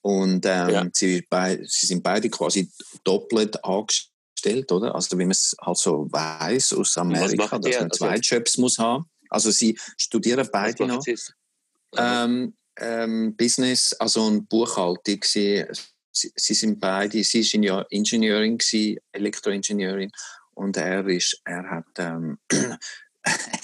Und 0.00 0.46
ähm, 0.46 0.70
ja. 0.70 0.86
sie, 0.92 1.26
sie 1.66 1.86
sind 1.86 2.02
beide 2.02 2.30
quasi 2.30 2.70
doppelt 3.04 3.64
angestellt 3.64 4.12
gestellt, 4.38 4.70
oder? 4.72 4.94
Also 4.94 5.18
wie 5.18 5.24
man 5.24 5.32
es 5.32 5.56
halt 5.60 5.78
so 5.78 6.06
weiß 6.10 6.74
aus 6.74 6.96
Amerika, 6.96 7.58
dass 7.58 7.80
man 7.80 7.90
zwei 7.90 8.10
also, 8.10 8.36
Jobs 8.36 8.58
muss 8.58 8.78
haben. 8.78 9.04
Also 9.30 9.50
sie 9.50 9.78
studieren 9.96 10.48
beide 10.52 10.86
noch. 10.86 11.04
Ähm, 11.96 12.54
ähm, 12.78 13.36
Business, 13.36 13.92
also 13.94 14.24
und 14.24 14.48
Buchhaltung. 14.48 15.20
Sie, 15.22 15.64
sie, 16.12 16.32
sie, 16.34 16.54
sind 16.54 16.78
beide, 16.78 17.22
sie 17.24 17.40
ist 17.40 17.52
ja 17.52 17.84
Ingenieurin, 17.90 18.58
Elektroingenieurin 19.12 20.10
und 20.54 20.76
er 20.76 21.06
ist, 21.08 21.40
er 21.44 21.68
hat, 21.70 21.86
ähm, 21.98 22.38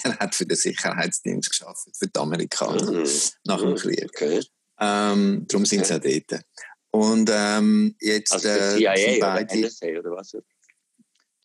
er 0.03 0.19
hat 0.19 0.35
für 0.35 0.45
den 0.45 0.57
Sicherheitsdienst 0.57 1.49
geschafft, 1.49 1.87
für 1.97 2.07
die 2.07 2.19
Amerikaner 2.19 2.91
mhm. 2.91 3.09
nach 3.45 3.61
dem 3.61 3.75
Krieg. 3.75 4.05
Okay. 4.05 4.41
Ähm, 4.79 5.45
darum 5.47 5.65
sind 5.65 5.89
okay. 5.89 6.01
sie 6.01 6.21
auch 6.21 6.25
dort. 6.29 6.45
Und 6.91 7.29
ähm, 7.31 7.95
jetzt 7.99 8.31
also 8.31 8.47
äh, 8.47 8.77
CIA 8.77 9.17
beide, 9.19 9.57
oder 9.57 9.67
NSA 9.67 9.87
oder 9.99 10.11
was? 10.11 10.37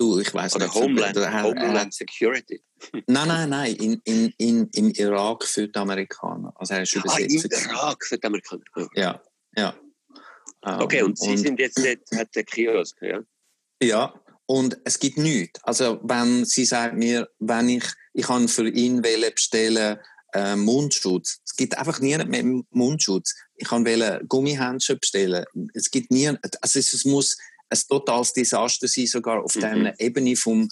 Du, 0.01 0.19
ich 0.19 0.33
weiß 0.33 0.57
nicht. 0.57 0.75
Homeland, 0.75 1.15
er, 1.15 1.43
Homeland 1.43 1.93
Security. 1.93 2.63
Nein, 3.07 3.29
nein, 3.29 3.51
nein. 3.51 3.75
In, 3.75 4.01
in, 4.05 4.33
in, 4.39 4.69
Im 4.73 4.91
Irak 4.93 5.45
für 5.45 5.69
die 5.69 5.79
Amerikaner. 5.79 6.51
Also 6.57 6.73
er 6.73 6.83
ist 6.83 6.97
übersetzt. 6.97 7.53
Ah, 7.53 7.59
im 7.59 7.71
Irak 7.71 8.07
für 8.07 8.17
die 8.17 8.27
Amerikaner. 8.27 8.63
Oh. 8.77 8.87
Ja, 8.95 9.23
ja. 9.55 9.75
Okay, 10.63 11.03
und 11.03 11.19
Sie 11.19 11.33
und, 11.33 11.37
sind 11.37 11.61
jetzt 11.61 11.77
dort, 11.77 11.99
hat 12.19 12.35
der 12.35 12.45
Kiosk, 12.45 12.97
ja? 13.03 13.21
Ja, 13.83 14.15
und 14.47 14.79
es 14.85 14.99
gibt 14.99 15.19
nichts. 15.19 15.63
Also 15.65 16.01
wenn 16.03 16.47
sie 16.47 16.65
sagt 16.65 16.97
mir, 16.97 17.29
wenn 17.39 17.69
ich, 17.69 17.85
ich 18.15 18.25
kann 18.25 18.49
für 18.49 18.71
ihn 18.71 19.03
bestellen 19.03 19.99
äh, 20.33 20.57
Mundschutz. 20.57 21.41
Es 21.45 21.57
gibt 21.57 21.77
einfach 21.77 22.01
niemand 22.01 22.31
mehr 22.31 22.45
Mundschutz. 22.71 23.35
Ich 23.57 23.69
kann 23.69 23.85
Gummihändchen 24.29 24.99
bestellen. 24.99 25.45
Es 25.75 25.91
gibt 25.91 26.11
nie, 26.11 26.29
also 26.29 26.79
es 26.79 27.05
muss 27.05 27.37
ein 27.71 27.79
totales 27.89 28.33
Desaster 28.33 28.89
sein, 28.89 29.07
sogar 29.07 29.43
auf 29.43 29.55
mhm. 29.55 29.61
der 29.61 30.01
Ebene 30.01 30.37
vom 30.37 30.69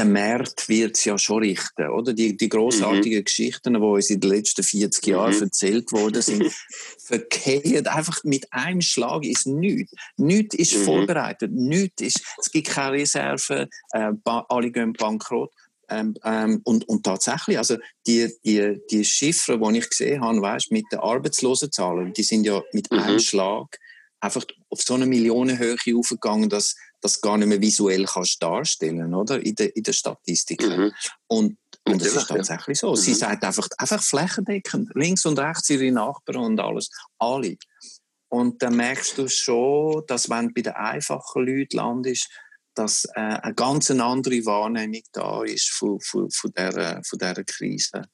der 0.00 0.04
Markt 0.06 0.68
wird 0.68 0.96
es 0.96 1.04
ja 1.04 1.18
schon 1.18 1.42
richten, 1.42 1.88
oder? 1.88 2.14
Die, 2.14 2.34
die 2.34 2.48
grossartigen 2.48 3.18
mhm. 3.18 3.24
Geschichten, 3.24 3.74
die 3.74 3.80
uns 3.80 4.08
in 4.08 4.20
den 4.20 4.30
letzten 4.30 4.62
40 4.62 5.06
Jahren 5.06 5.36
mhm. 5.36 5.42
erzählt 5.42 5.92
worden 5.92 6.22
sind, 6.22 6.50
verkehren 7.04 7.86
einfach 7.86 8.24
mit 8.24 8.50
einem 8.50 8.80
Schlag 8.80 9.24
ist 9.26 9.46
nichts. 9.46 9.92
Nichts 10.16 10.54
ist 10.54 10.78
mhm. 10.78 10.84
vorbereitet, 10.84 11.52
nichts 11.52 12.02
ist, 12.02 12.20
es 12.38 12.50
gibt 12.50 12.68
keine 12.68 12.92
Reserven, 12.92 13.68
äh, 13.92 14.12
alle 14.24 14.70
gehen 14.70 14.94
bankrott. 14.94 15.52
Ähm, 15.90 16.14
ähm, 16.24 16.60
und, 16.64 16.88
und 16.88 17.04
tatsächlich, 17.04 17.58
also 17.58 17.76
die, 18.06 18.32
die, 18.44 18.80
die 18.90 19.04
Chiffren, 19.04 19.60
die 19.60 19.80
ich 19.80 19.90
gesehen 19.90 20.22
habe, 20.22 20.40
weißt, 20.40 20.70
mit 20.70 20.84
den 20.92 21.00
Arbeitslosenzahlen, 21.00 22.12
die 22.14 22.22
sind 22.22 22.44
ja 22.44 22.62
mit 22.72 22.90
einem 22.92 23.14
mhm. 23.14 23.20
Schlag 23.20 23.76
einfach 24.20 24.44
auf 24.68 24.82
so 24.82 24.94
eine 24.94 25.06
Millionenhöhe 25.06 25.76
aufgegangen, 25.96 26.48
dass 26.48 26.76
das 27.00 27.20
gar 27.20 27.38
nicht 27.38 27.48
mehr 27.48 27.60
visuell 27.60 28.04
kannst 28.04 28.42
darstellen, 28.42 29.14
oder? 29.14 29.40
In 29.40 29.54
der, 29.54 29.74
in 29.74 29.82
der 29.82 29.92
Statistik. 29.92 30.62
Mhm. 30.62 30.92
Und, 31.26 31.56
und 31.86 32.00
das 32.00 32.14
ist 32.14 32.28
tatsächlich 32.28 32.78
so. 32.78 32.90
Mhm. 32.90 32.96
Sie 32.96 33.14
sagt 33.14 33.42
einfach, 33.42 33.68
einfach 33.78 34.02
flächendeckend, 34.02 34.90
links 34.94 35.24
und 35.24 35.38
rechts 35.38 35.70
ihre 35.70 35.90
Nachbarn 35.90 36.44
und 36.44 36.60
alles, 36.60 36.90
alle. 37.18 37.56
Und 38.28 38.62
dann 38.62 38.76
merkst 38.76 39.18
du 39.18 39.28
schon, 39.28 40.04
dass 40.06 40.30
wenn 40.30 40.48
du 40.48 40.54
bei 40.54 40.62
den 40.62 40.74
einfachen 40.74 41.46
Leuten 41.46 41.76
landest, 41.76 42.28
dass 42.74 43.04
äh, 43.16 43.20
eine 43.20 43.54
ganz 43.54 43.90
andere 43.90 44.44
Wahrnehmung 44.44 45.02
da 45.12 45.42
ist 45.42 45.70
von, 45.70 46.00
von, 46.00 46.30
von, 46.30 46.52
dieser, 46.56 47.02
von 47.02 47.18
dieser 47.18 47.44
Krise 47.44 48.04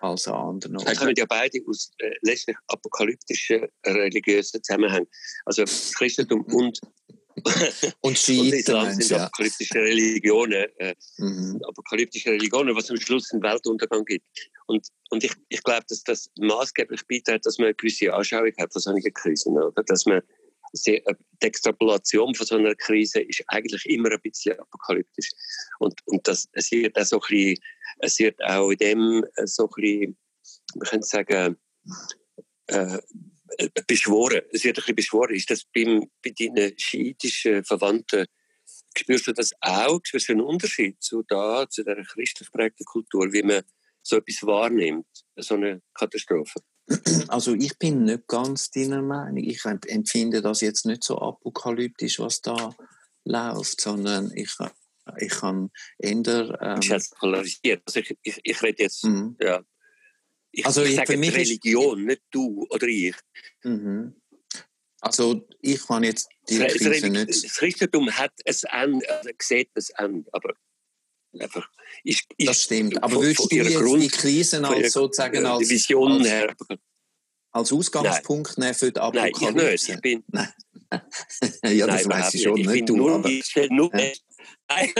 als 0.00 0.28
an 0.28 0.34
anderen 0.34 0.76
Orten. 0.76 0.96
kommen 0.96 1.14
ja 1.16 1.26
beide 1.26 1.58
aus 1.68 1.90
äh, 1.98 2.10
letztlich 2.22 2.56
apokalyptischen 2.68 3.66
religiösen 3.84 4.62
Zusammenhängen. 4.62 5.06
Also 5.44 5.62
das 5.62 5.94
Christentum 5.94 6.44
und 6.46 6.80
und 8.00 8.18
Schiiten, 8.18 8.92
sind 8.92 9.10
ja. 9.10 9.24
apokalyptische 9.24 9.78
Religionen, 9.78 10.66
äh, 10.78 10.94
mhm. 11.18 11.60
apokalyptische 11.68 12.30
Religionen, 12.30 12.74
was 12.74 12.90
am 12.90 12.96
Schluss 12.96 13.30
einen 13.32 13.42
Weltuntergang 13.42 14.04
gibt. 14.04 14.24
Und, 14.66 14.86
und 15.10 15.22
ich, 15.22 15.32
ich 15.48 15.62
glaube, 15.62 15.84
dass 15.88 16.02
das 16.02 16.30
maßgeblich 16.38 17.06
beiträgt, 17.06 17.46
dass 17.46 17.58
man 17.58 17.66
eine 17.66 17.74
gewisse 17.74 18.12
Anschauung 18.12 18.52
hat 18.58 18.72
von 18.72 18.80
solchen 18.80 19.12
Krisen, 19.12 19.56
oder? 19.56 19.82
Dass 19.84 20.06
man 20.06 20.22
die 20.86 21.02
Extrapolation 21.40 22.34
von 22.34 22.46
so 22.46 22.56
einer 22.56 22.74
Krise 22.74 23.20
ist 23.20 23.42
eigentlich 23.48 23.84
immer 23.86 24.10
ein 24.10 24.20
bisschen 24.20 24.58
apokalyptisch. 24.58 25.30
Und, 25.78 26.00
und 26.06 26.26
das, 26.26 26.48
es 26.52 26.70
wird 26.70 26.98
auch 26.98 27.04
so 27.04 27.20
ein 27.20 27.28
bisschen, 27.28 27.58
es 28.00 28.18
wird 28.18 28.42
auch 28.44 28.70
in 28.70 28.78
dem 28.78 29.24
äh, 29.36 29.46
so 29.46 29.64
ein 29.64 29.70
bisschen, 29.76 30.18
man 30.74 30.88
könnte 30.88 31.06
sagen, 31.06 31.56
äh, 32.66 32.98
beschworen. 33.86 34.42
Es 34.52 34.64
wird 34.64 34.76
ein 34.76 34.82
bisschen 34.82 34.96
beschworen. 34.96 35.34
Ist 35.34 35.50
das 35.50 35.64
beim, 35.64 36.10
bei 36.22 36.30
deinen 36.30 36.78
schiitischen 36.78 37.64
Verwandten, 37.64 38.26
spürst 38.96 39.26
du 39.26 39.32
das 39.32 39.52
auch? 39.60 40.00
Spürst 40.02 40.28
du 40.28 40.32
einen 40.32 40.42
Unterschied 40.42 41.02
zu 41.02 41.22
da, 41.22 41.68
zu 41.68 41.84
der 41.84 42.02
christlich 42.04 42.50
geprägten 42.50 42.84
Kultur, 42.84 43.32
wie 43.32 43.42
man 43.42 43.62
so 44.02 44.16
etwas 44.16 44.42
wahrnimmt, 44.42 45.06
so 45.36 45.54
eine 45.54 45.82
Katastrophe? 45.94 46.60
Also 47.28 47.54
ich 47.54 47.78
bin 47.78 48.04
nicht 48.04 48.28
ganz 48.28 48.70
deiner 48.70 49.02
Meinung. 49.02 49.42
Ich 49.42 49.64
empfinde 49.64 50.40
das 50.40 50.60
jetzt 50.60 50.86
nicht 50.86 51.02
so 51.02 51.18
apokalyptisch, 51.18 52.20
was 52.20 52.40
da 52.40 52.74
läuft, 53.24 53.80
sondern 53.80 54.30
ich, 54.34 54.50
ich 55.18 55.32
kann 55.32 55.70
eher... 55.98 56.58
Ähm, 56.60 56.80
ich 56.80 57.10
polarisiert. 57.18 57.82
Also 57.86 58.00
ich, 58.00 58.16
ich, 58.22 58.40
ich 58.42 58.62
rede 58.62 58.84
jetzt, 58.84 59.04
mhm. 59.04 59.36
ja, 59.40 59.64
Ich, 60.52 60.64
also 60.64 60.82
ich, 60.82 60.90
ich 60.90 60.96
sage 60.96 61.12
Religion, 61.12 61.98
ist... 62.00 62.06
nicht 62.06 62.22
du 62.30 62.66
oder 62.70 62.86
ich. 62.86 63.16
Mhm. 63.64 64.14
Also 65.00 65.46
ich 65.60 65.86
kann 65.86 66.04
jetzt 66.04 66.28
die 66.48 66.58
das, 66.58 66.72
Krise 66.72 67.10
nicht... 67.10 67.28
Das 67.28 67.42
Christentum 67.42 68.10
hat 68.10 68.32
ein 68.64 68.92
Ende, 68.92 69.10
also 69.10 69.30
sieht 69.42 69.70
ein 69.76 69.84
Ende, 69.98 70.28
aber 70.32 70.54
einfach... 71.40 71.68
Ist, 72.04 72.24
ist 72.36 72.48
das 72.48 72.62
stimmt, 72.62 73.02
aber 73.02 73.22
würdest 73.22 73.50
du 73.50 73.56
jetzt 73.56 73.76
Grund, 73.76 74.02
die 74.02 74.08
Krisen 74.08 74.64
als 74.64 74.92
sozusagen 74.92 75.44
als... 75.46 75.68
Vision 75.68 76.12
als, 76.12 76.28
her 76.28 76.56
als 77.56 77.72
Ausgangspunkt 77.72 78.58
nehmen 78.58 78.74
für 78.74 78.92
die 78.92 79.00
Apokalypse? 79.00 79.52
Nein, 79.52 79.74
ich 79.74 79.86
nicht. 79.86 79.88
Ich 79.88 80.00
bin, 80.00 80.24
Nein. 80.28 80.52
ja, 81.76 81.86
das 81.86 82.08
weiß 82.08 82.34
ich 82.34 82.42
schon, 82.42 82.56
ich 82.56 82.66
nicht 82.66 82.88
du. 82.88 82.96
Nur, 82.96 83.14
aber, 83.14 83.28
ich 83.28 83.44
stelle 83.44 83.68
nur. 83.74 83.90
Nein, 83.92 84.12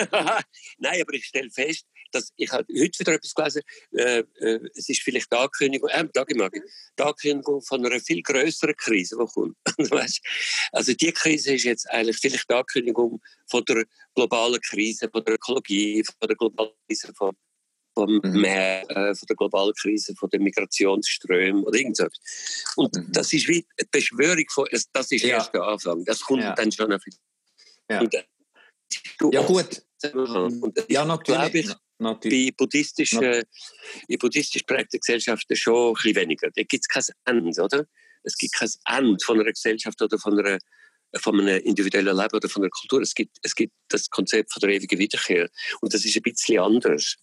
Nein, 0.78 1.02
aber 1.02 1.14
ich 1.14 1.26
stelle 1.26 1.50
fest, 1.50 1.86
dass 2.12 2.32
ich 2.36 2.50
habe 2.52 2.66
heute 2.72 2.98
wieder 2.98 3.12
etwas 3.14 3.34
gelesen, 3.34 3.62
äh, 3.92 4.24
äh, 4.40 4.60
es 4.74 4.88
ist 4.88 5.02
vielleicht 5.02 5.32
die 5.32 5.36
Ankündigung, 5.36 5.88
äh, 5.90 6.06
die 6.12 7.02
Ankündigung 7.02 7.62
von 7.62 7.84
einer 7.84 8.00
viel 8.00 8.22
größeren 8.22 8.76
Krise, 8.76 9.16
die 9.20 9.26
kommt. 9.26 9.56
also 10.72 10.92
die 10.92 11.12
Krise 11.12 11.54
ist 11.54 11.64
jetzt 11.64 11.90
eigentlich 11.90 12.18
vielleicht 12.18 12.48
die 12.50 12.54
Ankündigung 12.54 13.20
von 13.46 13.64
der 13.64 13.84
globalen 14.14 14.60
Krise, 14.60 15.08
von 15.10 15.24
der 15.24 15.34
Ökologie, 15.34 16.02
von 16.04 16.28
der 16.28 16.36
globalen 16.36 16.72
Krise 16.86 17.12
von 17.14 17.36
vom 17.96 18.20
mhm. 18.22 18.40
Meer, 18.40 18.84
äh, 18.90 19.14
von 19.14 19.26
der 19.26 19.36
globalen 19.36 19.72
Krise, 19.74 20.14
von 20.16 20.28
den 20.28 20.42
Migrationsströmen 20.42 21.64
oder 21.64 21.78
irgendwas. 21.78 22.12
Und 22.76 22.94
mhm. 22.94 23.10
das 23.10 23.32
ist 23.32 23.48
wie 23.48 23.66
die 23.80 23.86
Beschwörung 23.90 24.44
von, 24.52 24.66
das 24.92 25.10
ist 25.10 25.22
ja. 25.22 25.36
erst 25.36 25.54
der 25.54 25.62
Anfang. 25.62 26.04
Das 26.04 26.20
kommt 26.20 26.42
ja. 26.42 26.54
dann 26.54 26.70
schon 26.70 26.92
auf. 26.92 27.00
Ja. 27.88 28.00
Und, 28.00 28.14
äh, 28.14 28.24
ja 29.32 29.42
gut. 29.42 29.82
Und 30.12 30.84
ja, 30.88 31.04
natürlich. 31.06 31.66
Ich, 31.66 31.74
natürlich. 31.98 32.50
Bei 32.50 32.56
buddhistischen, 32.56 33.42
in 34.08 34.18
buddhistisch 34.18 34.62
prägten 34.62 35.00
Gesellschaften 35.00 35.56
schon 35.56 35.90
ein 35.90 35.94
bisschen 35.94 36.16
weniger. 36.16 36.50
Da 36.50 36.62
gibt 36.62 36.84
es 36.84 36.88
kein 36.88 37.04
Ende, 37.24 37.62
oder? 37.62 37.86
Es 38.22 38.36
gibt 38.36 38.54
kein 38.54 38.70
Ende 38.86 39.24
von 39.24 39.40
einer 39.40 39.52
Gesellschaft 39.52 40.00
oder 40.02 40.18
von 40.18 40.38
einer 40.38 40.58
von 41.18 41.40
einem 41.40 41.60
individuellen 41.62 42.16
Leben 42.16 42.34
oder 42.34 42.48
von 42.48 42.62
einer 42.62 42.70
Kultur. 42.70 43.00
Es 43.00 43.14
gibt, 43.14 43.38
es 43.42 43.54
gibt 43.54 43.72
das 43.88 44.10
Konzept 44.10 44.52
von 44.52 44.60
der 44.60 44.70
ewigen 44.70 44.98
Wiederkehr. 44.98 45.48
Und 45.80 45.94
das 45.94 46.04
ist 46.04 46.16
ein 46.16 46.22
bisschen 46.22 46.60
anders. 46.60 47.16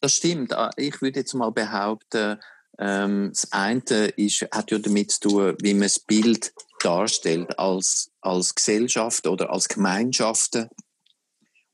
Das 0.00 0.16
stimmt. 0.16 0.52
Ah, 0.52 0.70
ich 0.76 1.00
würde 1.00 1.20
jetzt 1.20 1.34
mal 1.34 1.50
behaupten, 1.50 2.38
ähm, 2.78 3.30
das 3.30 3.52
eine 3.52 4.08
ist, 4.16 4.42
hat 4.52 4.70
ja 4.70 4.78
damit 4.78 5.12
zu 5.12 5.20
tun, 5.20 5.56
wie 5.62 5.74
man 5.74 5.84
das 5.84 5.98
Bild 5.98 6.52
darstellt 6.80 7.58
als, 7.58 8.10
als 8.20 8.54
Gesellschaft 8.54 9.26
oder 9.26 9.50
als 9.50 9.68
Gemeinschaften. 9.68 10.68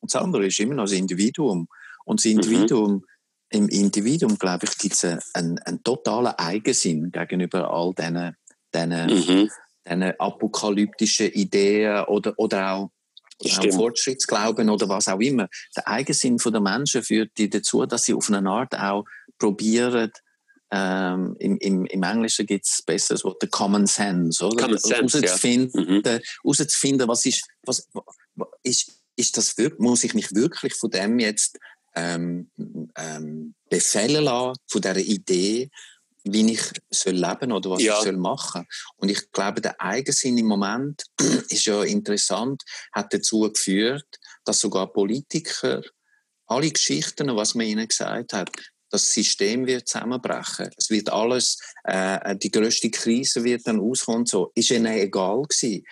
Und 0.00 0.14
das 0.14 0.20
andere 0.20 0.46
ist 0.46 0.58
immer 0.60 0.74
noch 0.74 0.84
das 0.84 0.92
Individuum. 0.92 1.68
Und 2.04 2.20
das 2.20 2.24
mhm. 2.26 2.40
Individuum, 2.40 2.92
mhm. 2.92 3.04
im 3.50 3.68
Individuum, 3.68 4.38
glaube 4.38 4.66
ich, 4.66 4.76
gibt 4.78 4.94
es 4.94 5.04
einen, 5.34 5.58
einen, 5.60 5.82
totalen 5.82 6.34
Eigensinn 6.36 7.10
gegenüber 7.10 7.70
all 7.70 7.94
diesen, 7.94 8.36
diesen, 8.74 9.06
mhm. 9.06 9.50
diesen 9.86 10.02
apokalyptischen 10.18 11.30
Ideen 11.32 12.04
oder, 12.04 12.34
oder 12.36 12.72
auch 12.72 12.90
auch 13.42 13.74
Fortschrittsglauben 13.74 14.68
oder 14.68 14.86
was 14.90 15.08
auch 15.08 15.18
immer. 15.18 15.48
Der 15.74 15.88
Eigensinn 15.88 16.36
der 16.36 16.60
Menschen 16.60 17.02
führt 17.02 17.30
die 17.38 17.48
dazu, 17.48 17.86
dass 17.86 18.04
sie 18.04 18.12
auf 18.12 18.30
eine 18.30 18.48
Art 18.50 18.78
auch 18.78 19.06
probieren, 19.38 20.12
ähm, 20.72 21.34
im, 21.40 21.58
im, 21.58 21.84
Im 21.86 22.02
Englischen 22.04 22.46
gibt 22.46 22.64
es 22.64 22.82
besseres 22.82 23.24
Wort, 23.24 23.42
Common 23.50 23.86
Sense, 23.86 24.44
oder? 24.44 24.64
Common 24.64 24.78
Sense, 24.78 25.18
herauszufinden, 25.20 26.00
ja. 26.04 26.18
mhm. 26.44 27.08
was 27.08 27.26
ist, 27.26 27.44
was, 27.62 27.88
ist, 28.62 28.99
ist 29.20 29.36
das 29.36 29.54
muss 29.78 30.04
ich 30.04 30.14
mich 30.14 30.34
wirklich 30.34 30.74
von 30.74 30.90
dem 30.90 31.18
jetzt 31.18 31.58
ähm, 31.94 32.50
ähm, 32.96 33.54
befehlen 33.68 34.24
lassen, 34.24 34.56
von 34.66 34.80
dieser 34.80 34.96
Idee, 34.98 35.70
wie 36.24 36.52
ich 36.52 36.62
soll 36.90 37.14
leben 37.14 37.52
oder 37.52 37.70
was 37.70 37.82
ja. 37.82 37.96
ich 37.96 38.04
soll 38.04 38.16
machen. 38.16 38.66
Und 38.96 39.08
ich 39.08 39.30
glaube, 39.32 39.60
der 39.60 39.80
Eigensinn 39.80 40.38
im 40.38 40.46
Moment 40.46 41.04
ist 41.48 41.64
ja 41.64 41.82
interessant, 41.82 42.62
hat 42.92 43.12
dazu 43.12 43.40
geführt, 43.40 44.06
dass 44.44 44.60
sogar 44.60 44.92
Politiker 44.92 45.82
alle 46.46 46.70
Geschichten, 46.70 47.34
was 47.36 47.54
man 47.54 47.66
ihnen 47.66 47.86
gesagt 47.86 48.32
hat, 48.32 48.50
das 48.90 49.12
System 49.12 49.66
wird 49.66 49.88
zusammenbrechen. 49.88 50.68
Es 50.76 50.90
wird 50.90 51.10
alles, 51.10 51.58
äh, 51.84 52.36
die 52.36 52.50
größte 52.50 52.90
Krise 52.90 53.44
wird 53.44 53.66
dann 53.66 53.78
auskommen. 53.78 54.26
So 54.26 54.50
ist 54.56 54.70
ihnen 54.70 54.92
egal 54.92 55.42
gewesen. 55.42 55.84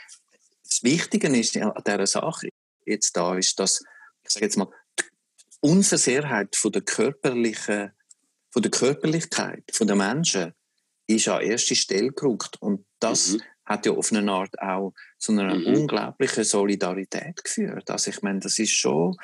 Das 0.64 0.82
Wichtige 0.82 1.28
ist 1.28 1.56
an 1.56 1.72
dieser 1.86 2.06
Sache 2.06 2.48
jetzt 2.88 3.16
da 3.16 3.36
ist, 3.36 3.58
dass 3.58 3.82
ich 4.24 4.30
sage 4.30 4.46
jetzt 4.46 4.56
mal 4.56 4.68
die 4.98 5.04
Unversehrtheit 5.60 6.54
von 6.56 6.72
der 6.72 6.82
körperlichen 6.82 7.92
von 8.50 8.62
der 8.62 8.70
Körperlichkeit 8.70 9.64
von 9.72 9.86
der 9.86 9.96
Menschen 9.96 10.52
ist 11.06 11.28
an 11.28 11.42
erste 11.42 11.74
Stelle 11.74 12.12
gerückt. 12.12 12.56
Und 12.60 12.84
das 13.00 13.32
mhm. 13.32 13.42
hat 13.64 13.86
ja 13.86 13.92
auf 13.92 14.12
eine 14.12 14.30
Art 14.30 14.60
auch 14.60 14.92
zu 15.18 15.32
einer 15.32 15.54
mhm. 15.54 15.66
unglaublichen 15.66 16.44
Solidarität 16.44 17.42
geführt. 17.42 17.90
Also 17.90 18.10
ich 18.10 18.22
meine, 18.22 18.40
das 18.40 18.58
ist 18.58 18.72
schon, 18.72 19.16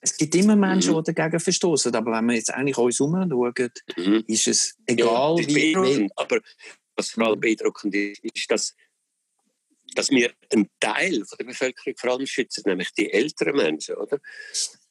es 0.00 0.16
gibt 0.16 0.34
immer 0.34 0.56
Menschen, 0.56 0.94
mhm. 0.94 1.02
die 1.04 1.12
dagegen 1.12 1.40
verstoßen, 1.40 1.94
aber 1.94 2.12
wenn 2.12 2.26
wir 2.26 2.34
jetzt 2.34 2.52
eigentlich 2.52 2.78
uns 2.78 3.00
umschauen, 3.00 3.70
mhm. 3.96 4.24
ist 4.26 4.48
es 4.48 4.76
egal, 4.86 5.40
ja, 5.40 5.46
wie. 5.48 6.10
Aber 6.16 6.40
was 6.96 7.10
vor 7.10 7.26
allem 7.26 7.36
mhm. 7.36 7.40
beeindruckend 7.40 7.94
ist, 7.94 8.24
ist, 8.24 8.50
dass 8.50 8.74
dass 9.94 10.10
wir 10.10 10.32
einen 10.52 10.68
Teil 10.80 11.24
von 11.24 11.38
der 11.38 11.46
Bevölkerung 11.46 11.94
vor 11.96 12.10
allem 12.12 12.26
schützen, 12.26 12.62
nämlich 12.66 12.92
die 12.92 13.12
älteren 13.12 13.56
Menschen, 13.56 13.96
oder? 13.96 14.18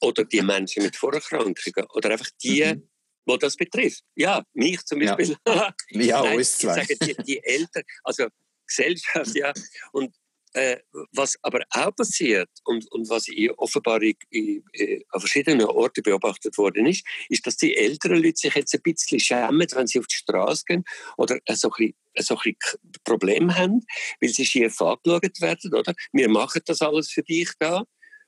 Oder 0.02 0.26
die 0.26 0.42
Menschen 0.42 0.84
mit 0.84 0.96
Vorerkrankungen, 0.96 1.88
oder 1.94 2.12
einfach 2.12 2.30
die, 2.42 2.66
mhm 2.66 2.90
wo 3.28 3.38
das 3.38 3.56
betrifft. 3.56 4.04
Ja, 4.16 4.44
mich 4.54 4.84
zum 4.86 5.00
Beispiel. 5.00 5.36
Ja, 5.46 5.74
ja 5.92 6.22
Nein, 6.24 6.38
uns 6.38 6.58
zwei. 6.58 6.82
Ich 6.82 6.88
sage, 6.88 6.98
die, 7.14 7.24
die 7.24 7.44
Eltern, 7.44 7.84
also 8.04 8.28
Gesellschaft, 8.66 9.32
ja. 9.36 9.54
Und 9.92 10.16
äh, 10.58 10.80
was 11.12 11.38
aber 11.43 11.63
auch 11.70 11.96
passiert 11.96 12.50
und, 12.63 12.91
und 12.91 13.08
was 13.10 13.28
ich 13.28 13.52
offenbar 13.60 14.02
in, 14.02 14.15
in, 14.32 14.63
an 15.10 15.20
verschiedenen 15.20 15.67
Orten 15.67 16.02
beobachtet 16.02 16.58
worden 16.58 16.88
ist, 16.88 17.06
ist, 17.30 17.46
dass 17.46 17.58
die 17.58 17.76
älteren 17.76 18.24
Leute 18.24 18.38
sich 18.38 18.56
jetzt 18.56 18.74
ein 18.74 18.82
bisschen 18.82 19.20
schämen, 19.20 19.67
wenn 19.72 19.86
sie 19.86 20.00
auf 20.00 20.08
die 20.08 20.15
Straße 20.15 20.63
gehen 20.65 20.84
oder 21.17 21.39
so 21.52 21.72
ein, 21.78 21.93
so 22.17 22.39
ein 22.43 22.56
Problem 23.04 23.56
haben, 23.56 23.86
weil 24.20 24.30
sie 24.30 24.46
schief 24.46 24.82
angeschaut 24.82 25.41
werden, 25.41 25.74
oder? 25.76 25.93
Wir 26.12 26.28
machen 26.28 26.62
das 26.65 26.82
alles 26.82 27.12
für 27.12 27.22
dich 27.22 27.52
da 27.60 27.84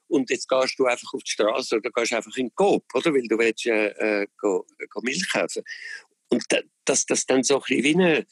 und 0.08 0.30
jetzt 0.30 0.48
gehst 0.48 0.78
du 0.78 0.86
einfach 0.86 1.12
auf 1.14 1.24
die 1.24 1.32
Straße 1.32 1.78
oder 1.78 1.90
gehst 1.90 2.14
einfach 2.14 2.38
in 2.38 2.48
den 2.48 2.56
Coop, 2.56 2.84
oder? 2.94 3.12
Weil 3.12 3.28
du 3.28 3.40
willst 3.40 3.66
äh, 3.66 4.22
äh, 4.22 4.28
go, 4.38 4.68
go 4.92 5.02
Milch 5.02 5.28
kaufen. 5.32 5.64
Und 6.30 6.44
da, 6.50 6.60
dass 6.86 7.08
das 7.08 7.26
dann 7.26 7.44
so 7.44 7.56
ein 7.56 7.62
bisschen 7.62 7.84
wie 7.84 7.96
eine, 7.96 8.28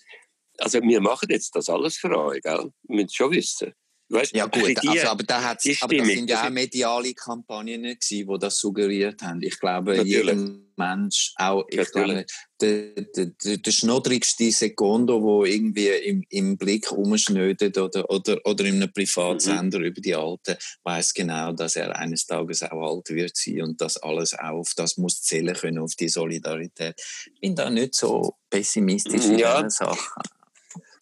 also 0.60 0.82
wir 0.84 1.02
machen 1.02 1.30
jetzt 1.32 1.56
das 1.56 1.68
alles 1.68 1.98
für 1.98 2.16
euch, 2.16 2.42
gell? 2.44 2.72
Müssen 2.88 3.10
schon 3.10 3.32
wissen. 3.32 3.74
Weißt, 4.10 4.34
ja 4.34 4.46
gut, 4.46 4.82
die, 4.82 4.88
also, 4.88 5.08
aber, 5.08 5.24
da 5.24 5.44
hat's, 5.44 5.68
aber 5.82 5.98
das 5.98 6.08
sind 6.08 6.30
ja 6.30 6.46
auch 6.46 6.50
mediale 6.50 7.14
Kampagnen 7.14 7.84
gewesen, 7.84 8.28
die 8.28 8.40
das 8.40 8.58
suggeriert 8.58 9.22
haben. 9.22 9.42
Ich 9.42 9.60
glaube, 9.60 9.98
Natürlich. 9.98 10.14
jeder 10.14 10.36
Mensch, 10.78 11.34
auch 11.36 11.66
ich 11.68 11.92
glaube, 11.92 12.26
der, 12.62 12.92
der, 13.16 13.58
der, 13.58 13.72
schnoddrigste 13.72 14.50
Sekondo, 14.52 15.44
der 15.44 15.54
irgendwie 15.54 15.88
im, 15.88 16.24
im 16.30 16.58
Blick 16.58 16.90
umschnödet 16.92 17.78
oder, 17.78 18.10
oder, 18.10 18.38
oder 18.46 18.64
in 18.64 18.76
einem 18.76 18.94
Privatsender 18.94 19.80
mhm. 19.80 19.86
über 19.86 20.00
die 20.00 20.16
Alten, 20.16 20.56
weiß 20.84 21.14
genau, 21.14 21.52
dass 21.52 21.76
er 21.76 21.94
eines 21.98 22.26
Tages 22.26 22.64
auch 22.64 22.96
alt 22.96 23.10
wird 23.10 23.36
sein 23.36 23.62
und 23.62 23.82
dass 23.82 23.98
alles 23.98 24.34
auch 24.34 24.60
auf 24.60 24.74
das 24.76 24.96
muss 24.96 25.22
zählen 25.22 25.56
können, 25.56 25.80
auf 25.80 25.96
die 25.96 26.10
Solidarität. 26.10 26.96
Ich 27.34 27.42
bin 27.42 27.56
da 27.56 27.70
nicht 27.70 27.96
so 27.96 28.38
pessimistisch 28.50 29.26
in 29.26 29.40
ja. 29.40 29.56
diesen 29.56 29.70
Sachen 29.72 30.22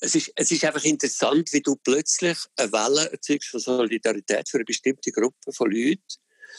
es 0.06 0.16
ist, 0.16 0.32
es 0.36 0.52
ist 0.52 0.64
einfach 0.64 0.84
interessant, 0.84 1.52
wie 1.52 1.62
du 1.62 1.76
plötzlich 1.76 2.38
eine 2.58 2.72
Welle 2.72 3.12
erzeugst 3.12 3.50
von 3.50 3.60
Solidarität 3.60 4.48
für 4.48 4.58
eine 4.58 4.66
bestimmte 4.66 5.12
Gruppe 5.12 5.52
von 5.52 5.72
Leuten, 5.72 6.04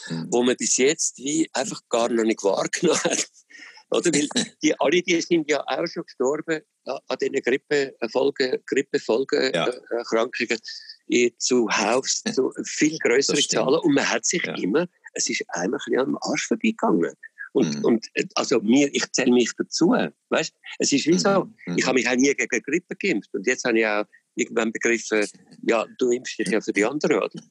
mhm. 0.09 0.27
wo 0.29 0.43
man 0.43 0.57
bis 0.57 0.77
jetzt 0.77 1.17
wie 1.17 1.49
einfach 1.53 1.81
gar 1.89 2.09
noch 2.09 2.25
nicht 2.25 2.43
wahrgenommen 2.43 2.99
hat. 3.03 3.27
Oder? 3.89 4.11
Weil 4.11 4.27
die, 4.61 4.77
alle 4.79 5.01
die 5.01 5.21
sind 5.21 5.49
ja 5.49 5.63
auch 5.65 5.87
schon 5.87 6.03
gestorben 6.03 6.61
an 6.83 7.17
diesen 7.21 7.41
Grippefolgen, 7.41 8.61
Grippefolgeerkrankungen 8.65 10.59
ja. 11.07 11.29
zu 11.37 11.69
Haus, 11.69 12.21
zu 12.33 12.51
viel 12.65 12.97
größeren 12.99 13.41
Zahlen. 13.41 13.79
Und 13.79 13.93
man 13.93 14.09
hat 14.09 14.25
sich 14.25 14.43
ja. 14.43 14.55
immer, 14.55 14.87
es 15.13 15.29
ist 15.29 15.45
einmal 15.47 15.79
ein 15.79 15.91
bisschen 15.91 15.99
am 16.01 16.17
Arsch 16.21 16.47
vorbeigegangen. 16.47 17.13
Und, 17.57 17.79
mhm. 17.79 17.85
und 17.85 18.07
äh, 18.13 18.25
also 18.35 18.59
mir, 18.61 18.87
ich 18.93 19.11
zähle 19.13 19.31
mich 19.31 19.51
dazu. 19.57 19.95
Weißt? 20.29 20.53
Es 20.77 20.91
ist 20.91 21.07
wie 21.07 21.17
so, 21.17 21.45
mhm. 21.65 21.77
ich 21.77 21.85
habe 21.87 21.95
mich 21.95 22.07
auch 22.07 22.15
nie 22.15 22.33
gegen 22.35 22.61
Grippe 22.61 22.95
geimpft. 22.95 23.33
Und 23.33 23.47
jetzt 23.47 23.63
habe 23.63 23.79
ich 23.79 23.85
auch 23.87 24.05
irgendwann 24.35 24.71
begriffen, 24.71 25.25
ja, 25.63 25.87
du 25.97 26.11
impfst 26.11 26.37
dich 26.37 26.49
ja 26.49 26.61
für 26.61 26.71
die 26.71 26.85
anderen, 26.85 27.17
oder? 27.17 27.41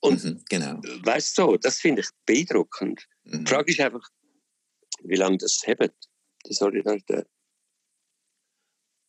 Und 0.00 0.24
mhm, 0.24 0.42
genau. 0.48 0.80
weißt 1.04 1.36
du, 1.36 1.42
so, 1.42 1.56
das 1.58 1.80
finde 1.80 2.00
ich 2.00 2.08
beeindruckend. 2.24 3.06
Mhm. 3.24 3.44
Die 3.44 3.50
Frage 3.50 3.72
ist 3.72 3.80
einfach, 3.80 4.08
wie 5.02 5.16
lange 5.16 5.36
das 5.36 5.60
hebt, 5.66 5.92
die 6.46 6.54
Solidarität. 6.54 7.26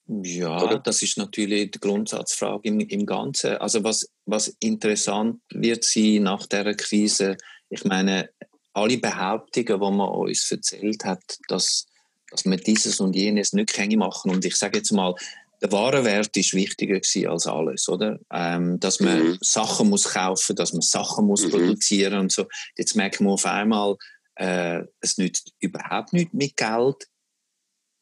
Ja, 0.05 0.61
Oder? 0.61 0.79
das 0.79 1.01
ist 1.01 1.17
natürlich 1.17 1.71
die 1.71 1.79
Grundsatzfrage 1.79 2.67
im, 2.67 2.81
im 2.81 3.05
Ganzen. 3.05 3.55
Also 3.55 3.85
was, 3.85 4.11
was 4.25 4.49
interessant 4.59 5.39
wird 5.49 5.85
sein 5.85 6.23
nach 6.23 6.45
der 6.45 6.75
Krise, 6.75 7.37
ich 7.69 7.85
meine, 7.85 8.29
alle 8.73 8.97
Behauptungen, 8.97 9.79
die 9.79 9.97
man 9.97 10.09
uns 10.09 10.51
erzählt 10.51 11.05
hat, 11.05 11.37
dass, 11.47 11.85
dass 12.29 12.45
man 12.45 12.59
dieses 12.59 12.99
und 12.99 13.15
jenes 13.15 13.53
nicht 13.53 13.73
kann 13.73 13.89
machen. 13.95 14.31
Und 14.31 14.43
ich 14.45 14.55
sage 14.55 14.79
jetzt 14.79 14.91
mal, 14.91 15.15
der 15.61 15.71
Warenwert 15.71 16.35
ist 16.35 16.53
wichtiger 16.53 16.99
als 17.29 17.47
alles, 17.47 17.87
oder? 17.87 18.19
Ähm, 18.31 18.79
dass 18.79 18.99
man 18.99 19.23
mhm. 19.23 19.37
Sachen 19.41 19.89
muss 19.89 20.11
kaufen, 20.11 20.55
dass 20.57 20.73
man 20.73 20.81
Sachen 20.81 21.25
muss 21.25 21.45
mhm. 21.45 21.51
produzieren 21.51 22.19
und 22.19 22.31
so. 22.31 22.47
Jetzt 22.77 22.95
merkt 22.95 23.21
man 23.21 23.33
auf 23.33 23.45
einmal, 23.45 23.95
äh, 24.35 24.81
es 24.99 25.17
nützt 25.17 25.53
überhaupt 25.59 26.11
nicht 26.11 26.33
mit 26.33 26.57
Geld, 26.57 27.07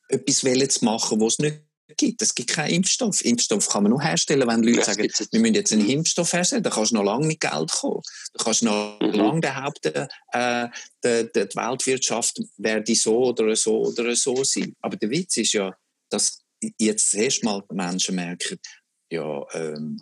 etwas 0.08 0.44
zu 0.70 0.86
machen, 0.86 1.22
was 1.22 1.34
es 1.34 1.40
nicht 1.40 1.60
gibt. 1.98 2.22
Es 2.22 2.36
gibt 2.36 2.50
keinen 2.50 2.74
Impfstoff. 2.74 3.24
Impfstoff 3.24 3.70
kann 3.70 3.84
man 3.84 3.92
nur 3.92 4.02
herstellen, 4.02 4.48
wenn 4.48 4.64
Leute 4.64 4.80
ja, 4.80 4.86
sagen, 4.86 5.08
wir 5.32 5.40
müssen 5.40 5.56
jetzt 5.56 5.74
einen 5.74 5.90
Impfstoff 5.90 6.34
herstellen, 6.34 6.64
dann 6.64 6.74
kannst 6.74 6.92
du 6.92 6.96
noch 6.96 7.04
lange 7.04 7.28
mit 7.28 7.40
Geld 7.40 7.72
kommen. 7.72 8.02
Dann 8.34 8.46
kannst 8.46 8.62
du 8.62 8.66
noch 8.66 9.00
mhm. 9.00 9.12
lange 9.12 9.40
behaupten, 9.42 10.08
äh, 10.32 10.68
die, 11.04 11.30
die 11.34 11.56
Weltwirtschaft 11.56 12.42
werde 12.58 12.96
so 12.96 13.26
oder 13.26 13.56
so 13.56 13.88
oder 13.88 14.16
so 14.16 14.44
sein. 14.44 14.76
Aber 14.82 14.98
der 14.98 15.10
Witz 15.10 15.38
ist 15.38 15.54
ja, 15.54 15.74
dass 16.10 16.42
jetzt 16.78 17.14
erstmal 17.14 17.64
Menschen 17.72 18.16
merken, 18.16 18.60
ja, 19.10 19.46
ähm, 19.54 20.02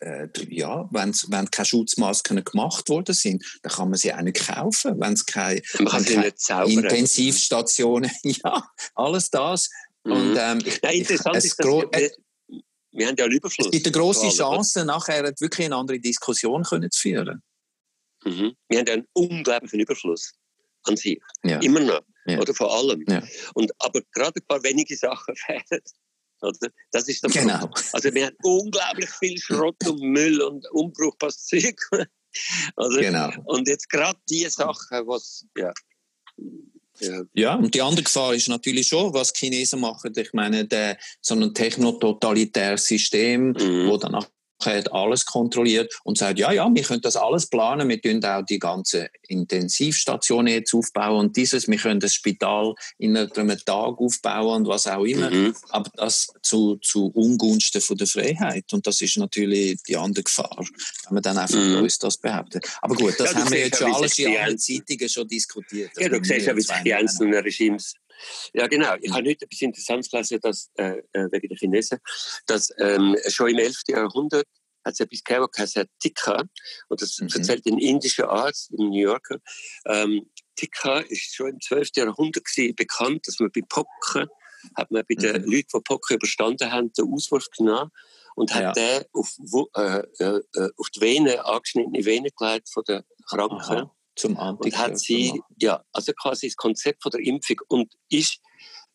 äh, 0.00 0.28
ja, 0.48 0.88
wenn, 0.90 1.14
wenn 1.28 1.50
keine 1.50 1.66
Schutzmasken 1.66 2.44
gemacht 2.44 2.88
worden 2.88 3.14
sind, 3.14 3.44
dann 3.62 3.72
kann 3.72 3.88
man 3.88 3.98
sie 3.98 4.12
auch 4.12 4.20
nicht 4.20 4.46
kaufen. 4.46 5.00
Wenn 5.00 5.14
es 5.14 5.24
keine, 5.24 5.62
keine 5.62 6.70
Intensivstationen, 6.70 8.10
ja, 8.22 8.62
alles 8.94 9.30
das. 9.30 9.70
Mhm. 10.08 10.14
Und, 10.14 10.36
ähm, 10.38 10.58
ich, 10.64 10.80
ja, 10.82 10.90
interessant 10.90 11.36
ich, 11.36 11.44
ist, 11.44 11.58
dass 11.58 11.66
wir, 11.66 11.90
wir, 11.92 12.10
wir 12.92 13.06
haben 13.06 13.16
ja 13.16 13.24
einen 13.24 13.34
Überfluss. 13.34 13.66
Es 13.66 13.70
gibt 13.70 13.86
eine 13.86 13.92
grosse 13.92 14.28
Chance, 14.30 14.84
nachher 14.84 15.22
wirklich 15.38 15.66
eine 15.66 15.76
andere 15.76 16.00
Diskussion 16.00 16.62
können 16.62 16.90
zu 16.90 17.00
führen. 17.00 17.42
Mhm. 18.24 18.54
Wir 18.68 18.78
haben 18.78 18.86
ja 18.86 18.94
einen 18.94 19.06
unglaublichen 19.12 19.80
Überfluss 19.80 20.32
an 20.84 20.96
sich. 20.96 21.20
Ja. 21.44 21.58
Immer 21.60 21.80
noch. 21.80 22.00
Ja. 22.26 22.38
Oder 22.40 22.54
vor 22.54 22.74
allem. 22.74 23.04
Ja. 23.08 23.22
Und, 23.54 23.70
aber 23.78 24.00
gerade 24.12 24.40
ein 24.40 24.46
paar 24.46 24.62
wenige 24.62 24.96
Sachen 24.96 25.34
fehlen. 25.46 25.82
Oder? 26.40 26.70
Das 26.92 27.08
ist 27.08 27.22
der 27.22 27.30
genau. 27.30 27.58
Punkt. 27.58 27.84
Also 27.92 28.14
wir 28.14 28.26
haben 28.26 28.36
unglaublich 28.42 29.10
viel 29.10 29.38
Schrott 29.38 29.76
und 29.86 30.00
Müll 30.00 30.40
und 30.40 30.68
unbrauchbares 30.70 31.44
Zeug. 31.46 31.78
also, 32.76 33.00
genau. 33.00 33.30
Und 33.44 33.68
jetzt 33.68 33.88
gerade 33.88 34.18
die 34.30 34.44
Sachen, 34.48 35.06
was 35.06 35.44
ja, 35.56 35.72
ja. 37.00 37.22
ja, 37.34 37.54
und 37.54 37.74
die 37.74 37.82
andere 37.82 38.02
Gefahr 38.02 38.34
ist 38.34 38.48
natürlich 38.48 38.88
schon, 38.88 39.12
was 39.12 39.32
Chinesen 39.34 39.80
machen. 39.80 40.12
Ich 40.16 40.32
meine, 40.32 40.64
der, 40.64 40.98
so 41.20 41.34
ein 41.34 41.54
technototalitäres 41.54 42.86
System, 42.86 43.48
mhm. 43.50 43.88
wo 43.88 43.96
dann 43.96 44.14
hat 44.64 44.92
alles 44.92 45.24
kontrolliert 45.24 45.92
und 46.04 46.18
sagt, 46.18 46.38
ja, 46.38 46.52
ja, 46.52 46.68
wir 46.72 46.82
können 46.82 47.00
das 47.00 47.16
alles 47.16 47.46
planen, 47.46 47.88
wir 47.88 47.98
können 47.98 48.24
auch 48.24 48.42
die 48.42 48.58
ganze 48.58 49.08
Intensivstation 49.28 50.46
jetzt 50.46 50.74
aufbauen 50.74 51.26
und 51.26 51.36
dieses, 51.36 51.68
wir 51.68 51.78
können 51.78 52.00
das 52.00 52.14
Spital 52.14 52.74
in 52.98 53.16
einem 53.16 53.58
Tag 53.64 53.98
aufbauen 53.98 54.62
und 54.62 54.68
was 54.68 54.86
auch 54.86 55.04
immer, 55.04 55.30
mhm. 55.30 55.54
aber 55.70 55.90
das 55.96 56.28
zu, 56.42 56.76
zu 56.76 57.06
Ungunsten 57.14 57.80
von 57.80 57.96
der 57.96 58.06
Freiheit 58.06 58.72
und 58.72 58.86
das 58.86 59.00
ist 59.00 59.16
natürlich 59.16 59.80
die 59.82 59.96
andere 59.96 60.24
Gefahr, 60.24 60.56
wenn 60.58 61.14
man 61.14 61.22
dann 61.22 61.38
einfach 61.38 61.58
mhm. 61.58 61.82
uns 61.82 61.98
das 61.98 62.16
behauptet. 62.16 62.66
Aber 62.82 62.94
gut, 62.94 63.14
das 63.18 63.32
ja, 63.32 63.38
haben 63.38 63.50
wir 63.50 63.58
jetzt 63.58 63.78
schon 63.78 63.94
alles 63.94 64.18
in 64.18 64.36
allen 64.36 64.58
Zeitungen 64.58 65.08
schon 65.08 65.28
diskutiert. 65.28 65.90
Ja, 65.98 66.08
du 66.08 66.22
siehst 66.22 66.46
ja, 66.46 66.56
wie 66.56 66.60
sich 66.60 66.76
die 66.84 66.94
einzelnen 66.94 67.34
Regimes 67.34 67.94
ja, 68.52 68.66
genau. 68.66 68.94
Ich 69.00 69.12
habe 69.12 69.28
heute 69.28 69.44
etwas 69.44 69.60
Interessantes 69.60 70.10
gelesen, 70.10 70.40
dass, 70.40 70.70
äh, 70.74 71.02
äh, 71.12 71.28
wegen 71.30 71.48
der 71.48 71.56
Chinesen, 71.56 71.98
dass 72.46 72.70
ähm, 72.78 73.16
schon 73.28 73.50
im 73.50 73.58
11. 73.58 73.82
Jahrhundert 73.88 74.46
hat 74.84 74.94
es 74.94 75.00
etwas 75.00 75.24
gegeben, 75.24 75.46
das 75.52 75.76
heißt 75.76 75.88
Tikka. 76.00 76.44
Und 76.88 77.02
das 77.02 77.18
mhm. 77.18 77.28
erzählt 77.28 77.66
ein 77.66 77.78
indischer 77.78 78.30
Arzt 78.30 78.70
in 78.72 78.90
New 78.90 79.00
York. 79.00 79.28
Ähm, 79.86 80.30
Tikka 80.56 81.00
ist 81.00 81.34
schon 81.34 81.50
im 81.50 81.60
12. 81.60 81.90
Jahrhundert 81.96 82.44
bekannt, 82.76 83.26
dass 83.26 83.38
man 83.38 83.50
bei 83.54 83.62
Pocken, 83.68 84.28
hat 84.74 84.90
man 84.90 85.04
bei 85.08 85.14
den 85.14 85.42
mhm. 85.42 85.52
Leuten, 85.52 85.68
die 85.72 85.80
Pocken 85.84 86.16
überstanden 86.16 86.72
haben, 86.72 86.92
den 86.92 87.12
Auswurf 87.12 87.46
genommen 87.56 87.90
und 88.34 88.54
hat 88.54 88.62
ja. 88.62 88.72
den 88.72 89.04
auf, 89.12 89.36
äh, 89.76 90.02
äh, 90.18 90.40
äh, 90.54 90.70
auf 90.76 90.90
die 90.90 91.00
Vene, 91.00 91.44
angeschnittene 91.44 92.04
Vene 92.04 92.30
gelegt 92.36 92.68
von 92.70 92.84
den 92.84 93.02
Kranken. 93.26 93.58
Aha 93.58 93.94
zum. 94.18 94.36
Und 94.36 94.78
hat 94.78 94.98
sie, 94.98 95.40
ja, 95.60 95.84
also 95.92 96.12
quasi 96.12 96.48
das 96.48 96.56
Konzept 96.56 97.02
von 97.02 97.10
der 97.10 97.20
Impfung 97.20 97.60
und 97.68 97.92
ist, 98.10 98.38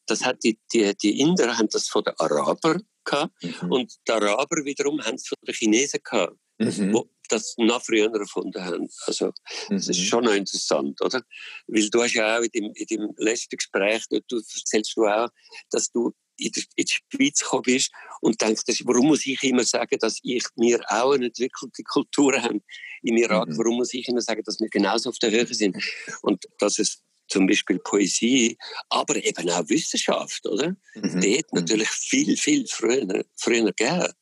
das 0.05 0.23
hat 0.23 0.43
die, 0.43 0.59
die, 0.73 0.93
die 1.01 1.19
Inder 1.19 1.57
haben 1.57 1.69
das 1.69 1.87
von 1.87 2.03
den 2.03 2.13
Arabern 2.17 2.83
gehabt 3.03 3.33
mhm. 3.41 3.71
und 3.71 3.93
die 4.07 4.11
Araber 4.11 4.63
wiederum 4.65 5.01
haben 5.01 5.15
es 5.15 5.27
von 5.27 5.37
den 5.45 5.55
Chinesen 5.55 5.99
gehabt, 6.03 6.37
mhm. 6.57 6.93
wo 6.93 7.09
das 7.29 7.55
noch 7.57 7.81
früher 7.83 8.11
erfunden 8.13 8.63
haben. 8.63 8.89
Also, 9.07 9.31
das 9.69 9.87
ist 9.87 9.99
mhm. 9.99 10.03
schon 10.03 10.23
noch 10.25 10.33
interessant, 10.33 11.01
oder? 11.01 11.23
Weil 11.67 11.89
du 11.89 12.01
hast 12.01 12.13
ja 12.13 12.37
auch 12.37 12.41
in 12.41 12.49
dem, 12.51 12.71
in 12.75 12.85
dem 12.85 13.13
letzten 13.17 13.57
Gespräch, 13.57 14.05
du 14.09 14.37
erzählst 14.37 14.93
du 14.95 15.07
auch, 15.07 15.29
dass 15.71 15.89
du 15.91 16.13
in 16.37 16.51
die 16.51 16.65
Schweiz 16.87 17.39
gekommen 17.39 17.63
bist 17.63 17.91
und 18.21 18.41
denkst, 18.41 18.63
warum 18.85 19.07
muss 19.07 19.25
ich 19.25 19.41
immer 19.43 19.63
sagen, 19.63 19.97
dass 19.99 20.19
ich, 20.23 20.43
wir 20.55 20.79
auch 20.87 21.13
eine 21.13 21.27
entwickelte 21.27 21.83
Kultur 21.83 22.41
haben 22.41 22.63
im 23.01 23.17
Irak? 23.17 23.49
Mhm. 23.49 23.57
Warum 23.57 23.75
muss 23.77 23.93
ich 23.93 24.07
immer 24.07 24.21
sagen, 24.21 24.41
dass 24.45 24.59
wir 24.59 24.69
genauso 24.69 25.09
auf 25.09 25.19
der 25.19 25.31
Höhe 25.31 25.45
sind? 25.53 25.77
Und 26.21 26.45
dass 26.59 26.79
es 26.79 27.01
zum 27.27 27.47
Beispiel 27.47 27.79
Poesie, 27.79 28.57
aber 28.89 29.15
eben 29.15 29.49
auch 29.49 29.67
Wissenschaft, 29.69 30.45
oder? 30.45 30.75
Mhm. 30.95 31.21
Dort 31.21 31.53
natürlich 31.53 31.89
viel, 31.89 32.37
viel 32.37 32.67
früher, 32.67 33.23
früher 33.37 33.71
geht. 33.73 34.15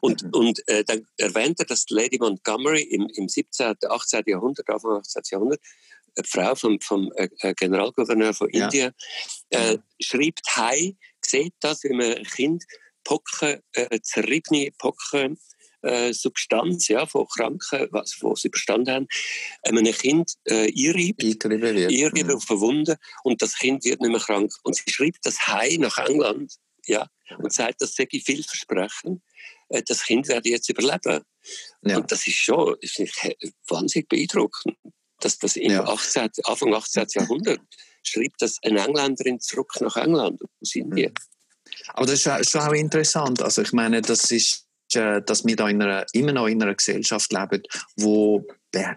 Und, 0.00 0.22
mhm. 0.22 0.30
und 0.32 0.68
äh, 0.68 0.84
dann 0.84 1.06
erwähnt 1.16 1.58
er, 1.60 1.66
dass 1.66 1.86
Lady 1.90 2.18
Montgomery 2.18 2.82
im, 2.82 3.08
im 3.14 3.28
17., 3.28 3.74
18. 3.88 4.22
Jahrhundert, 4.26 4.68
Anfang 4.68 4.98
18. 4.98 5.22
Jahrhundert, 5.30 5.60
eine 6.16 6.24
Frau 6.24 6.54
vom, 6.54 6.80
vom 6.80 7.12
äh, 7.16 7.28
äh, 7.40 7.54
Generalgouverneur 7.54 8.34
von 8.34 8.48
ja. 8.52 8.64
Indien, 8.64 8.92
äh, 9.50 9.74
mhm. 9.74 9.82
schreibt 10.00 10.42
Hai, 10.56 10.96
sieht 11.28 11.54
das, 11.60 11.84
wie 11.84 11.94
man 11.94 12.14
ein 12.14 12.24
Kind 12.24 12.64
Pocken, 13.04 13.60
äh, 13.72 14.00
zerriebene 14.02 14.70
Pocken, 14.76 15.38
äh, 15.82 16.12
Substanz 16.12 16.88
ja, 16.88 17.06
von 17.06 17.26
Kranken, 17.26 17.88
was, 17.90 18.18
was 18.20 18.40
sie 18.40 18.48
überstanden 18.48 18.94
haben, 18.94 19.08
einem 19.62 19.92
Kind 19.92 20.32
äh, 20.44 20.66
einreibt, 20.66 21.22
einreibt 21.22 22.24
mhm. 22.24 22.30
auf 22.30 22.50
eine 22.50 22.60
Wunde 22.60 22.96
und 23.22 23.40
das 23.40 23.56
Kind 23.56 23.84
wird 23.84 24.00
nicht 24.00 24.10
mehr 24.10 24.20
krank. 24.20 24.52
Und 24.64 24.76
sie 24.76 24.90
schreibt 24.90 25.18
das 25.22 25.46
Hai 25.46 25.76
nach 25.78 25.98
England 25.98 26.54
ja, 26.86 27.06
und 27.38 27.52
sagt, 27.52 27.80
das 27.80 27.94
sei 27.94 28.06
vielversprechend. 28.10 29.22
Äh, 29.68 29.82
das 29.86 30.04
Kind 30.04 30.28
werde 30.28 30.48
jetzt 30.48 30.68
überleben. 30.68 31.22
Ja. 31.82 31.98
Und 31.98 32.10
das 32.10 32.26
ist 32.26 32.36
schon 32.36 32.76
das 32.80 32.98
ist 32.98 33.54
wahnsinnig 33.68 34.08
beeindruckend, 34.08 34.76
dass 35.20 35.38
das 35.38 35.56
im 35.56 35.72
ja. 35.72 35.84
18, 35.84 36.30
Anfang 36.44 36.74
18. 36.74 37.06
Jahrhundert 37.14 37.60
schreibt 38.08 38.40
das 38.40 38.58
eine 38.62 38.84
Engländerin 38.84 39.40
zurück 39.40 39.72
nach 39.80 39.96
England 39.96 40.40
aus 40.60 40.74
Indien. 40.74 41.12
Aber 41.94 42.06
das 42.06 42.26
ist 42.26 42.50
schon 42.50 42.60
auch 42.60 42.72
interessant. 42.72 43.42
Also 43.42 43.62
ich 43.62 43.72
meine, 43.72 44.02
das 44.02 44.30
ist, 44.30 44.66
äh, 44.94 45.22
dass 45.22 45.44
wir 45.44 45.56
da 45.56 45.68
in 45.68 45.82
einer, 45.82 46.06
immer 46.12 46.32
noch 46.32 46.46
in 46.46 46.62
einer 46.62 46.74
Gesellschaft 46.74 47.32
leben, 47.32 47.62
wo 47.96 48.44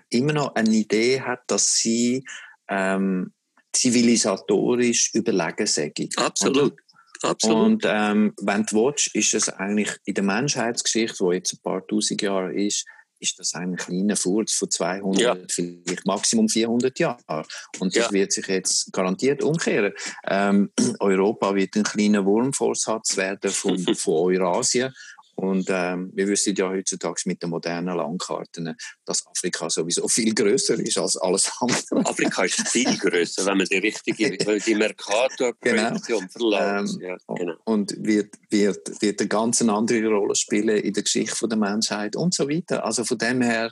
immer 0.09 0.33
noch 0.33 0.55
eine 0.55 0.69
Idee 0.69 1.21
hat, 1.21 1.41
dass 1.47 1.75
sie 1.75 2.23
ähm, 2.67 3.33
zivilisatorisch 3.73 5.13
überlegen 5.13 5.67
sei. 5.67 5.93
Absolut. 6.17 6.75
Absolut. 7.23 7.57
Und 7.57 7.83
ähm, 7.85 8.33
wenn 8.41 8.65
du 8.65 8.77
willst, 8.77 9.13
ist 9.15 9.33
es 9.35 9.47
eigentlich 9.47 9.95
in 10.05 10.15
der 10.15 10.23
Menschheitsgeschichte, 10.23 11.19
wo 11.19 11.31
jetzt 11.31 11.53
ein 11.53 11.59
paar 11.61 11.85
tausend 11.85 12.21
Jahre 12.21 12.53
ist, 12.53 12.85
ist 13.21 13.39
das 13.39 13.53
ein 13.53 13.75
kleiner 13.75 14.15
Furz 14.15 14.53
von 14.53 14.69
200, 14.69 15.21
ja. 15.21 15.37
vielleicht 15.49 16.05
Maximum 16.05 16.49
400 16.49 16.97
Jahren. 16.99 17.45
Und 17.79 17.95
das 17.95 18.05
ja. 18.07 18.11
wird 18.11 18.31
sich 18.31 18.47
jetzt 18.47 18.91
garantiert 18.91 19.43
umkehren. 19.43 19.93
Ähm, 20.27 20.71
Europa 20.99 21.55
wird 21.55 21.75
ein 21.75 21.83
kleiner 21.83 22.25
Wurmvorsatz 22.25 23.17
werden 23.17 23.51
von, 23.51 23.77
von 23.95 24.13
Eurasien 24.13 24.93
und 25.35 25.67
ähm, 25.69 26.11
wir 26.13 26.27
wissen 26.27 26.55
ja 26.55 26.69
heutzutage 26.69 27.21
mit 27.25 27.41
den 27.41 27.49
modernen 27.49 27.95
Landkarten, 27.95 28.75
dass 29.05 29.25
Afrika 29.27 29.69
sowieso 29.69 30.07
viel 30.07 30.33
größer 30.33 30.79
ist 30.79 30.97
als 30.97 31.17
alles 31.17 31.51
andere. 31.59 32.05
Afrika 32.05 32.43
ist 32.43 32.67
viel 32.67 32.97
größer, 32.97 33.45
wenn 33.45 33.57
man 33.57 33.67
die 33.67 33.77
richtige, 33.77 34.37
die 34.37 34.75
Mercator-Projektion 34.75 36.27
genau. 36.39 36.51
verlässt. 36.51 37.01
Ähm, 37.01 37.01
ja, 37.01 37.35
genau. 37.35 37.55
Und 37.63 37.93
wird, 37.97 38.35
wird, 38.49 39.01
wird 39.01 39.19
eine 39.19 39.27
ganz 39.27 39.61
andere 39.61 40.07
Rolle 40.07 40.35
spielen 40.35 40.77
in 40.77 40.93
der 40.93 41.03
Geschichte 41.03 41.47
der 41.47 41.57
Menschheit 41.57 42.15
und 42.15 42.33
so 42.33 42.47
weiter. 42.49 42.85
Also 42.85 43.03
von 43.03 43.17
dem 43.17 43.41
her, 43.41 43.71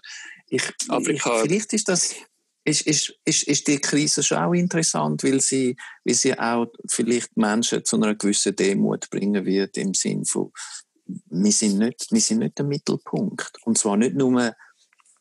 ich, 0.49 0.63
Afrika, 0.87 1.35
ich, 1.35 1.41
vielleicht 1.41 1.73
ist 1.73 1.87
das 1.87 2.15
ist, 2.65 2.81
ist, 2.81 3.13
ist, 3.25 3.43
ist 3.43 3.67
die 3.67 3.79
Krise 3.79 4.21
schon 4.23 4.37
auch 4.37 4.53
interessant, 4.53 5.23
weil 5.23 5.41
sie, 5.41 5.75
weil 6.03 6.13
sie 6.13 6.37
auch 6.37 6.67
vielleicht 6.87 7.35
Menschen 7.37 7.83
zu 7.83 7.95
einer 7.95 8.15
gewissen 8.15 8.55
Demut 8.55 9.09
bringen 9.09 9.45
wird 9.45 9.77
im 9.77 9.93
Sinn 9.93 10.25
von 10.25 10.51
wir 11.25 11.51
sind 11.51 11.79
nicht, 11.79 12.11
wir 12.11 12.21
sind 12.21 12.39
nicht 12.39 12.57
der 12.57 12.65
Mittelpunkt. 12.65 13.57
Und 13.65 13.77
zwar 13.77 13.97
nicht 13.97 14.15
nur 14.15 14.31
Nein. 14.31 14.55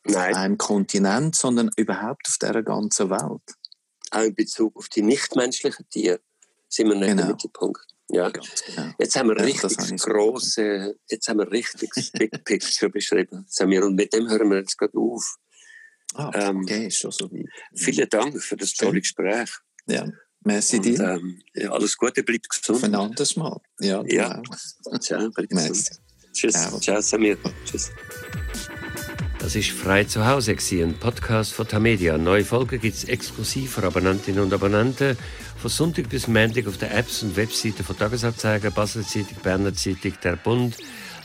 auf 0.05 0.37
einem 0.37 0.57
Kontinent, 0.57 1.35
sondern 1.35 1.69
überhaupt 1.77 2.27
auf 2.27 2.37
der 2.37 2.63
ganzen 2.63 3.09
Welt. 3.09 3.41
Auch 4.11 4.23
in 4.23 4.35
Bezug 4.35 4.75
auf 4.75 4.89
die 4.89 5.01
nichtmenschlichen 5.01 5.87
Tiere 5.89 6.19
sind 6.67 6.87
wir 6.87 6.95
nicht 6.95 7.09
genau. 7.09 7.23
der 7.23 7.31
Mittelpunkt. 7.31 7.85
Ja. 8.09 8.29
Genau. 8.29 8.45
Jetzt 8.97 9.15
haben 9.15 9.29
wir 9.29 9.37
ja, 9.37 9.43
richtig 9.43 9.77
große, 10.01 10.95
jetzt 11.09 11.27
haben 11.27 11.39
wir 11.39 11.51
richtig 11.51 11.91
Big 12.13 12.31
Picture 12.43 12.89
beschrieben. 12.89 13.43
Jetzt 13.45 13.59
haben 13.59 13.69
wir, 13.69 13.85
und 13.85 13.95
mit 13.95 14.13
dem 14.13 14.27
hören 14.29 14.49
wir 14.49 14.59
jetzt 14.59 14.77
gerade 14.77 14.97
auf. 14.97 15.37
Ah, 16.15 16.31
ähm, 16.33 16.61
okay, 16.63 16.87
ist 16.87 16.97
schon 16.97 17.11
so 17.11 17.31
wie. 17.31 17.47
Vielen 17.75 18.09
Dank 18.09 18.41
für 18.41 18.57
das 18.57 18.73
tolle 18.73 18.99
Gespräch. 18.99 19.51
Ja. 19.85 20.07
Merci 20.43 20.77
Und, 20.77 20.85
dir. 20.85 20.99
ähm, 21.01 21.41
ja, 21.53 21.71
alles 21.71 21.97
Gute, 21.97 22.23
bleibt 22.23 22.49
gesund. 22.49 22.77
Auf 22.77 22.83
ein 22.83 22.95
anderes 22.95 23.35
Mal. 23.35 23.59
Ja, 23.79 24.03
Ja. 24.07 24.39
auch. 24.41 24.99
Ciao, 24.99 25.29
bleibt 25.31 25.53
Merci. 25.53 25.69
gesund. 25.69 25.89
Tschüss, 26.33 26.53
Ciao. 26.53 26.79
ciao, 26.79 27.01
Samir. 27.01 27.37
Tschüss. 27.65 27.91
Das 29.39 29.55
ist 29.55 29.71
«Frei 29.71 30.03
zu 30.03 30.25
Hause», 30.27 30.55
ein 30.71 30.93
Podcast 30.99 31.53
von 31.53 31.67
Tamedia. 31.67 32.17
Neue 32.17 32.43
Folgen 32.45 32.79
gibt 32.79 32.95
es 32.95 33.05
exklusiv 33.05 33.71
für 33.73 33.83
Abonnentinnen 33.83 34.41
und 34.41 34.53
Abonnenten. 34.53 35.17
Von 35.57 35.69
Sonntag 35.69 36.09
bis 36.09 36.27
Montag 36.27 36.67
auf 36.67 36.77
den 36.77 36.91
Apps 36.91 37.23
und 37.23 37.35
Webseiten 37.35 37.83
von 37.83 37.97
Tagesanzeiger, 37.97 38.69
Basler 38.71 39.03
Zeitung, 39.03 39.37
Berner 39.41 39.73
Zeitung, 39.73 40.13
Der 40.23 40.35
Bund, 40.35 40.77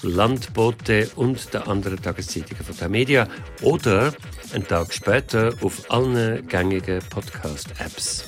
Landbote 0.03 1.11
und 1.17 1.53
der 1.53 1.67
anderen 1.69 2.01
Tageszeitungen 2.01 2.65
von 2.65 2.77
Tamedia. 2.77 3.29
Oder 3.63 4.15
einen 4.53 4.67
Tag 4.67 4.93
später 4.95 5.53
auf 5.61 5.91
allen 5.91 6.47
gängigen 6.47 7.01
Podcast-Apps. 7.11 8.25